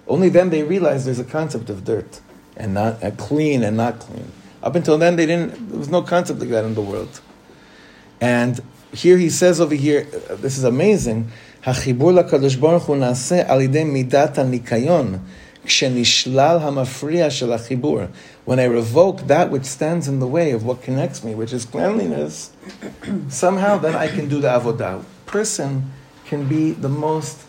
[0.09, 2.20] Only then they realized there's a concept of dirt
[2.57, 4.30] and not uh, clean and not clean.
[4.62, 5.70] Up until then, they didn't.
[5.70, 7.20] There was no concept like that in the world.
[8.20, 8.61] And
[8.92, 11.30] here he says over here, uh, this is amazing.
[11.64, 15.18] החיבור לקדוש ברוך הוא נעשה על ידי מידת הניקיון,
[15.64, 18.01] כשנשלל המפריע של החיבור.
[18.46, 21.64] When I revoke that which stands in the way of what connects me, which is
[21.64, 22.51] cleanliness,
[23.28, 25.91] somehow then I can do the avodah person
[26.26, 27.45] can be the most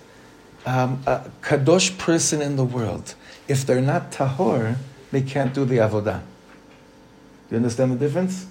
[0.65, 1.03] um,
[1.43, 3.15] kadosh person in the world.
[3.49, 4.77] If they're not tahor,
[5.13, 6.21] they can't do the avodah.
[7.49, 8.47] Do you understand the difference?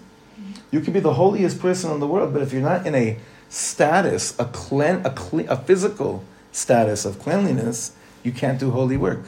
[0.72, 3.18] You can be the holiest person in the world, but if you're not in a
[3.50, 7.92] status, a, clean, a, cle- a physical status of cleanliness,
[8.24, 9.28] you can't do holy work.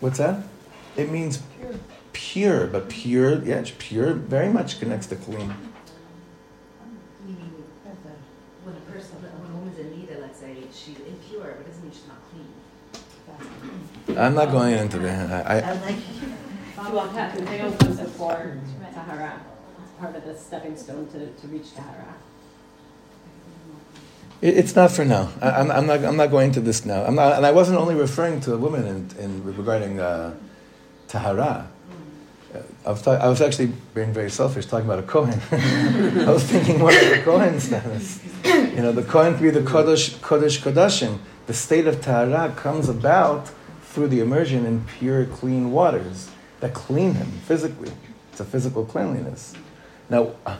[0.00, 0.42] What's that?
[0.96, 1.74] It means pure,
[2.12, 5.54] pure but pure, yeah, pure very much connects to clean.
[14.08, 15.46] I'm not going into that.
[15.46, 15.76] I, I,
[16.76, 18.56] Nikion comes before
[18.92, 19.40] Tahara.
[19.82, 22.14] It's part of the stepping stone to, to reach Tahara.
[24.42, 25.30] It, it's not for now.
[25.40, 26.04] I, am I'm not.
[26.04, 27.04] I'm not going into this now.
[27.04, 30.34] I'm not, and I wasn't only referring to a woman in, in regarding uh,
[31.08, 31.68] tahara.
[32.84, 35.38] I was, I was actually being very selfish, talking about a Kohen.
[35.52, 38.20] I was thinking what of the Kohen status.
[38.44, 41.18] You know, the Kohen to be the Kodesh, Kodesh Kodashim.
[41.46, 43.52] The state of Tahara comes about
[43.90, 46.30] through the immersion in pure, clean waters
[46.60, 47.90] that clean him physically.
[48.30, 49.54] It's a physical cleanliness.
[50.08, 50.56] Now, uh,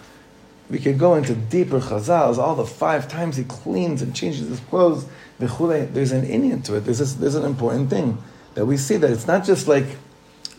[0.69, 4.61] we could go into deeper chazals, all the five times he cleans and changes his
[4.61, 5.07] clothes.
[5.39, 6.81] There's an inyan to it.
[6.81, 8.19] There's, this, there's an important thing
[8.55, 9.87] that we see that it's not just like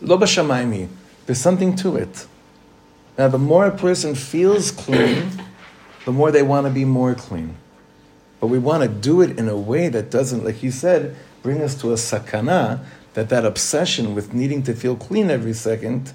[0.00, 0.16] lo.
[0.16, 2.26] There's something to it.
[3.18, 5.30] Now, the more a person feels clean,
[6.06, 7.56] the more they want to be more clean.
[8.40, 11.62] But we want to do it in a way that doesn't, like you said, bring
[11.62, 12.84] us to a sakana
[13.14, 16.12] that that obsession with needing to feel clean every second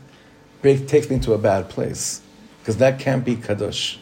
[0.61, 2.21] takes me to a bad place.
[2.59, 3.97] Because that can't be kadosh.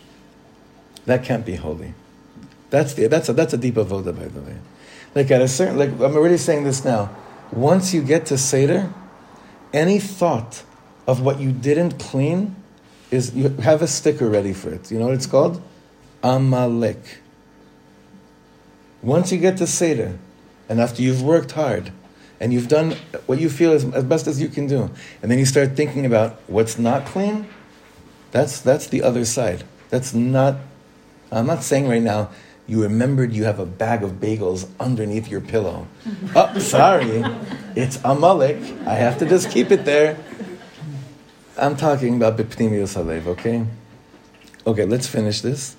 [1.06, 1.94] That can't be holy.
[2.72, 4.58] That's the that's a that's a deep avoda, by the way.
[5.14, 7.16] Like at a certain like I'm already saying this now.
[7.52, 8.92] Once you get to seder,
[9.72, 10.64] any thought
[11.06, 12.56] of what you didn't clean
[13.12, 14.92] is you have a sticker ready for it.
[14.92, 15.62] You know what it's called?
[16.24, 17.20] Amalek.
[19.04, 20.18] Once you get to seder,
[20.70, 21.92] and after you've worked hard,
[22.40, 22.96] and you've done
[23.28, 24.90] what you feel is as best as you can do,
[25.22, 27.48] and then you start thinking about what's not clean,
[28.32, 29.64] that's that's the other side.
[29.90, 30.58] That's not.
[31.32, 32.30] I'm not saying right now
[32.68, 35.88] you remembered you have a bag of bagels underneath your pillow.
[36.36, 37.24] oh, sorry,
[37.76, 38.58] it's Amalek.
[38.86, 40.18] I have to just keep it there.
[41.58, 43.66] I'm talking about Bipnimius Halev, okay?
[44.68, 45.76] Okay, let's finish this.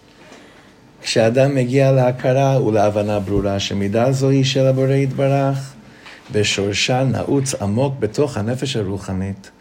[1.06, 5.74] כשאדם מגיע להכרה ולהבנה ברורה שמידה זו היא של הבורא יתברך,
[6.32, 9.52] בשורשה נעוץ עמוק בתוך הנפש הרוחנית.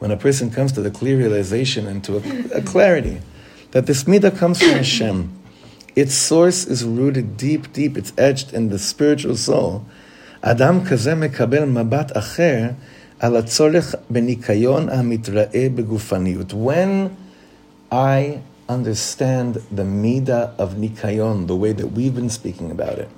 [0.00, 3.18] When a person comes to the clear realization and to a, a clarity
[3.72, 5.16] that this midah comes from Hashem,
[5.96, 9.82] its source is rooted deep, deep, it's etched in the spiritual soul.
[10.40, 12.68] אדם כזה מקבל מבט אחר
[13.20, 16.52] על הצורך בניקיון המתראה בגופניות.
[16.52, 17.08] When
[17.92, 18.38] I
[18.73, 23.09] understand the midah of nikayon, the way that we've been speaking about it,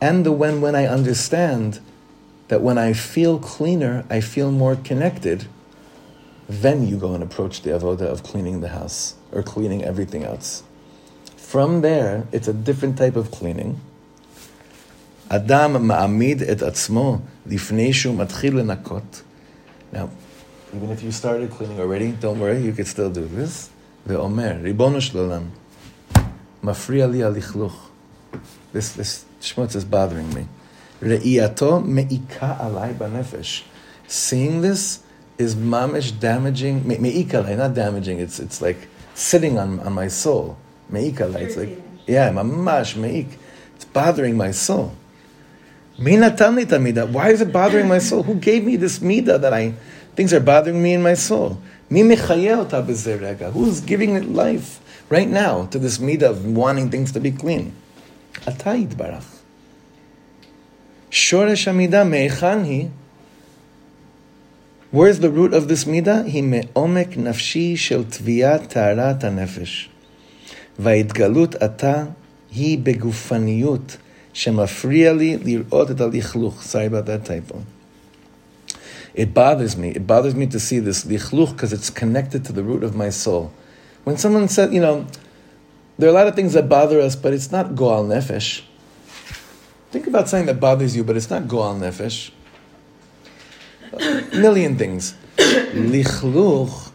[0.00, 1.80] and the when when I understand
[2.48, 5.46] that when I feel cleaner, I feel more connected,
[6.48, 10.62] then you go and approach the avoda of cleaning the house or cleaning everything else.
[11.36, 13.80] From there, it's a different type of cleaning.
[15.30, 18.64] Adam ma'amid et atzmo lifnei shu matchil.
[19.92, 20.10] Now,
[20.74, 23.70] even if you started cleaning already, don't worry, you could still do this.
[24.07, 25.41] ואומר, ריבונו של עולם,
[26.63, 27.89] מפריע לי הלכלוך.
[28.73, 30.43] This, this schmutz is bothering me.
[31.01, 33.63] ראייתו מעיקה עליי בנפש.
[34.09, 34.99] Seeing this
[35.39, 40.55] is mamish damaging, מעיקה עליי, not damaging, it's, it's like sitting on, on my soul.
[40.89, 43.27] מעיקה עליי, it's like, yeah, ממש מעיק.
[43.79, 44.89] It's bothering my soul.
[45.99, 47.05] מי נתן לי את המידה?
[47.13, 48.23] Why is it bothering my soul?
[48.23, 49.73] Who gave me this midah that I,
[50.15, 51.57] things are bothering me in my soul?
[51.91, 53.49] מי מחיה אותה בזה רגע?
[53.55, 54.79] Who's giving it life
[55.11, 57.69] right now to this midah of wanting things to be clean?
[58.47, 59.25] אתה יתברך.
[61.11, 62.87] שורש המידה מהיכן היא?
[64.93, 66.23] Where's the root of this midah?
[66.25, 69.89] היא מעומק נפשי של תביעת טהרת הנפש.
[70.79, 72.05] וההתגלות עתה
[72.55, 73.97] היא בגופניות
[74.33, 76.63] שמפריע לי לראות את הלכלוך.
[76.63, 77.55] Sorry about that typo.
[79.14, 79.90] It bothers me.
[79.90, 83.10] It bothers me to see this lichluch because it's connected to the root of my
[83.10, 83.52] soul.
[84.04, 85.06] When someone said, you know,
[85.98, 88.62] there are a lot of things that bother us, but it's not goal nefesh.
[89.90, 92.30] Think about something that bothers you, but it's not goal nefesh.
[93.92, 95.14] A million things.
[95.36, 96.92] Lichluch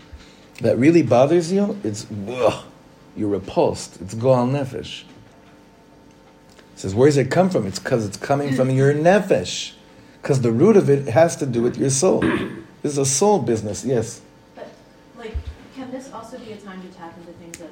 [0.61, 2.63] that really bothers you, it's ugh,
[3.15, 4.01] you're repulsed.
[4.01, 5.03] It's goal nefesh.
[6.73, 7.67] It says, where does it come from?
[7.67, 9.73] It's because it's coming from your nefesh.
[10.23, 12.21] Because the root of it has to do with your soul.
[12.21, 14.21] This is a soul business, yes.
[14.55, 14.69] But,
[15.17, 15.35] like,
[15.75, 17.71] can this also be a time to tap into things that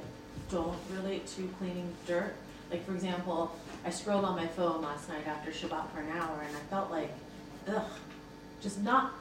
[0.52, 2.36] don't relate to cleaning dirt?
[2.70, 6.44] Like, for example, I scrolled on my phone last night after Shabbat for an hour,
[6.46, 7.14] and I felt like,
[7.70, 7.86] ugh,
[8.62, 9.14] just not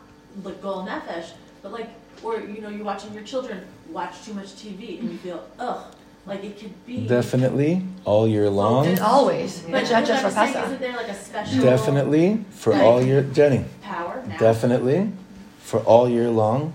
[0.43, 1.31] like gol nefesh,
[1.63, 1.91] but like,
[2.25, 5.95] or you know, you're watching your children watch too much TV, and you feel, ugh,
[6.31, 7.07] like it could be.
[7.07, 8.87] Definitely, all year long.
[8.87, 10.65] And always, But but not just for I'm Pesach.
[10.67, 13.65] Isn't there like a special Definitely, for all year, Jenny.
[13.83, 14.37] power now?
[14.39, 15.11] Definitely,
[15.59, 16.73] for all year long.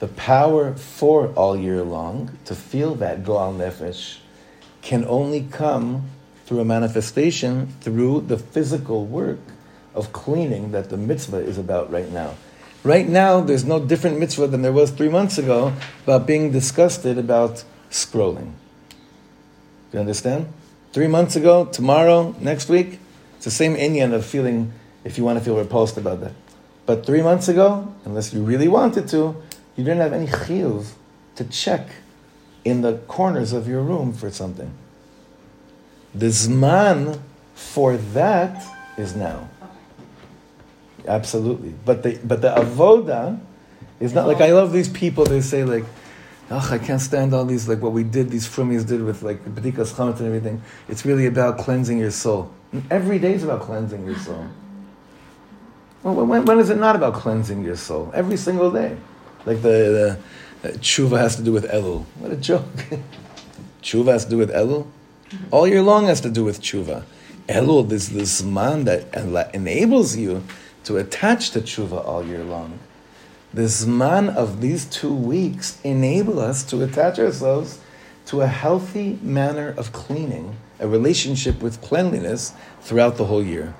[0.00, 4.18] The power for all year long to feel that goal nefesh
[4.82, 6.08] can only come
[6.46, 9.40] through a manifestation through the physical work
[9.94, 12.34] of cleaning that the mitzvah is about right now.
[12.84, 15.72] Right now, there's no different mitzvah than there was three months ago
[16.04, 18.52] about being disgusted about scrolling.
[19.90, 20.52] Do you understand?
[20.92, 22.98] Three months ago, tomorrow, next week,
[23.36, 24.72] it's the same inyan of feeling,
[25.04, 26.32] if you want to feel repulsed about that.
[26.86, 29.36] But three months ago, unless you really wanted to,
[29.76, 30.92] you didn't have any chiyuv
[31.36, 31.88] to check
[32.64, 34.72] in the corners of your room for something.
[36.14, 37.20] The zman
[37.54, 38.64] for that
[38.96, 39.48] is now.
[41.06, 41.74] Absolutely.
[41.84, 43.40] But the, but the avoda
[44.00, 45.84] is not like, I love these people, they say like,
[46.50, 49.44] Ugh, I can't stand all these, like what we did, these frumis did with like
[49.44, 50.62] the B'dikas Chametz and everything.
[50.88, 52.50] It's really about cleansing your soul.
[52.72, 54.46] And every day is about cleansing your soul.
[56.02, 58.10] Well, when, when is it not about cleansing your soul?
[58.14, 58.96] Every single day.
[59.44, 60.18] Like the,
[60.62, 62.04] the uh, tshuva has to do with Elul.
[62.18, 62.64] What a joke.
[63.82, 64.86] tshuva has to do with Elul?
[65.50, 67.04] All year long has to do with tshuva.
[67.48, 70.44] Elul is this zman that enables you
[70.84, 72.78] to attach to tshuva all year long.
[73.52, 77.80] This zman of these two weeks enable us to attach ourselves
[78.26, 83.74] to a healthy manner of cleaning, a relationship with cleanliness throughout the whole year.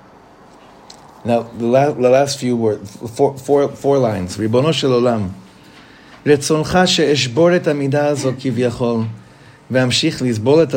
[1.23, 4.37] Now, the, the last few words, four, four, four lines.
[4.37, 5.29] ריבונו shel olam,
[6.25, 9.03] רצונך שאשבור את amida הזו כביכול,
[9.71, 10.71] vamshich לסבול את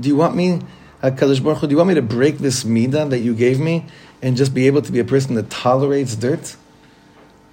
[0.00, 0.60] Do you want me,
[1.02, 1.66] Hakadosh Baruch Hu?
[1.66, 3.84] do you want me to break this midah that you gave me
[4.22, 6.56] and just be able to be a person that tolerates dirt?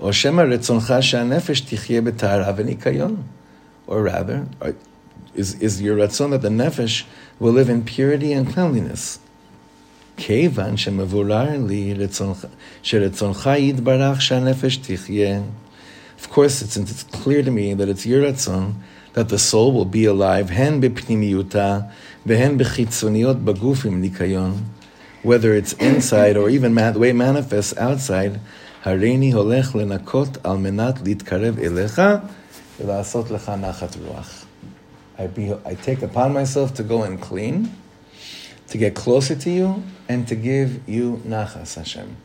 [0.01, 3.17] או שמא רצונך שהנפש תחיה בטהרה וניקיון?
[3.89, 4.75] Or rather, or
[5.35, 7.05] is, is your ratzon that the nefesh
[7.39, 9.19] will live in purity and cleanliness?
[10.17, 12.47] כיוון שמבורר לי רצונך,
[12.83, 15.41] שרצונך יתברך שהנפש תחיה.
[16.21, 18.75] Of course, since it's clear to me that it's your ratzon
[19.15, 21.79] that the soul will be alive, הן בפנימיותה
[22.27, 24.55] והן בחיצוניות בגוף עם ניקיון,
[25.25, 28.39] whether it's inside or even ma- the way it manifests outside,
[28.85, 32.03] הריני הולך לנקות על מנת להתקרב אליך
[32.81, 34.45] ולעשות לך נחת רוח.
[35.17, 37.71] I, be, I take upon myself to go and clean,
[38.69, 42.17] to get closer to you, and to give you nachas, Hashem.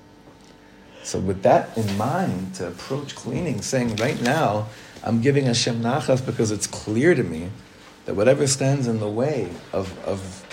[1.03, 4.67] So with that in mind, to approach cleaning, saying right now,
[5.03, 7.49] I'm giving Hashem nachas because it's clear to me
[8.05, 10.45] that whatever stands in the way of, of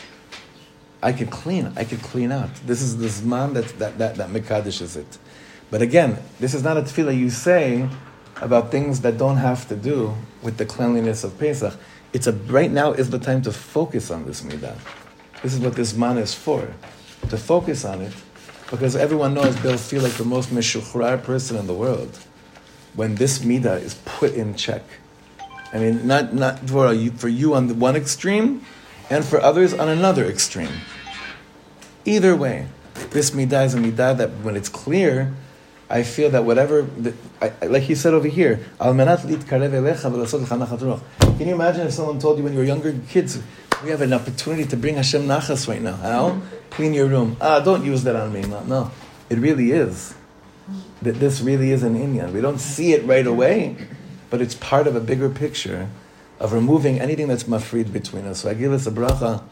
[1.03, 2.55] I could clean, I could clean out.
[2.67, 5.19] This is the zman that, that, that, that Mekadesh it.
[5.72, 7.88] But again, this is not a tefillah you say
[8.42, 10.14] about things that don't have to do
[10.44, 11.74] with the cleanliness of Pesach.
[12.12, 14.76] It's a right now is the time to focus on this midah.
[15.42, 16.68] This is what this zman is for,
[17.30, 18.14] to focus on it,
[18.70, 22.20] because everyone knows they'll feel like the most meshuchrar person in the world
[22.94, 24.84] when this midah is put in check.
[25.74, 28.66] I mean, not not for you, for you on the one extreme,
[29.10, 30.84] and for others on another extreme.
[32.04, 32.68] Either way,
[33.12, 35.32] this midah is a midah that when it's clear,
[35.92, 38.62] I feel that whatever, the, I, like he said over here.
[38.80, 39.04] Can you
[41.54, 43.44] imagine if someone told you when you were younger kids,
[43.84, 45.98] we have an opportunity to bring Hashem nachas right now.
[45.98, 46.42] How?
[46.70, 47.36] Clean your room.
[47.42, 48.42] Ah, don't use that on me.
[48.42, 48.92] No, no.
[49.30, 50.16] It really is.
[51.02, 52.32] That this really is an inyan.
[52.32, 53.76] We don't see it right away,
[54.30, 55.90] but it's part of a bigger picture
[56.40, 58.42] of removing anything that's mafrid between us.
[58.42, 59.44] So I give us a bracha,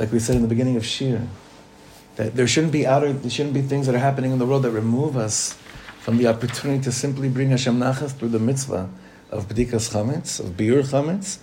[0.00, 1.28] like we said in the beginning of Shir,
[2.16, 4.64] that there shouldn't be outer, there shouldn't be things that are happening in the world
[4.64, 5.56] that remove us
[6.06, 8.88] from the opportunity to simply bring Hashem nachas through the mitzvah
[9.28, 11.38] of b'dikas chametz, of biur chametz,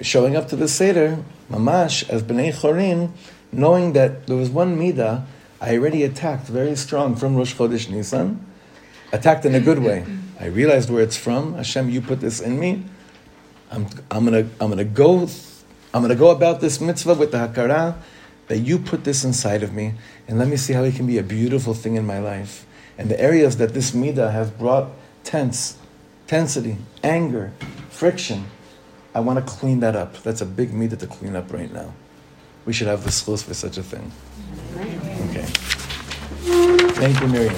[0.00, 1.18] showing up to the seder,
[1.50, 3.10] mamash as bnei chorin,
[3.50, 5.24] knowing that there was one midah
[5.60, 8.46] I already attacked very strong from Rosh Chodesh Nisan,
[9.12, 10.06] attacked in a good way.
[10.38, 11.54] I realized where it's from.
[11.54, 12.84] Hashem, you put this in me.
[13.72, 15.28] I'm, I'm gonna I'm gonna go
[15.92, 17.96] I'm gonna go about this mitzvah with the hakara
[18.46, 19.94] that you put this inside of me,
[20.28, 22.66] and let me see how it can be a beautiful thing in my life.
[23.00, 24.90] And the areas that this midah has brought
[25.24, 25.78] tense,
[26.28, 27.50] tensity, anger,
[27.88, 28.44] friction,
[29.14, 30.22] I want to clean that up.
[30.22, 31.94] That's a big midah to clean up right now.
[32.66, 34.12] We should have the schools for such a thing.
[35.30, 35.46] Okay.
[36.92, 37.56] Thank you, Miriam.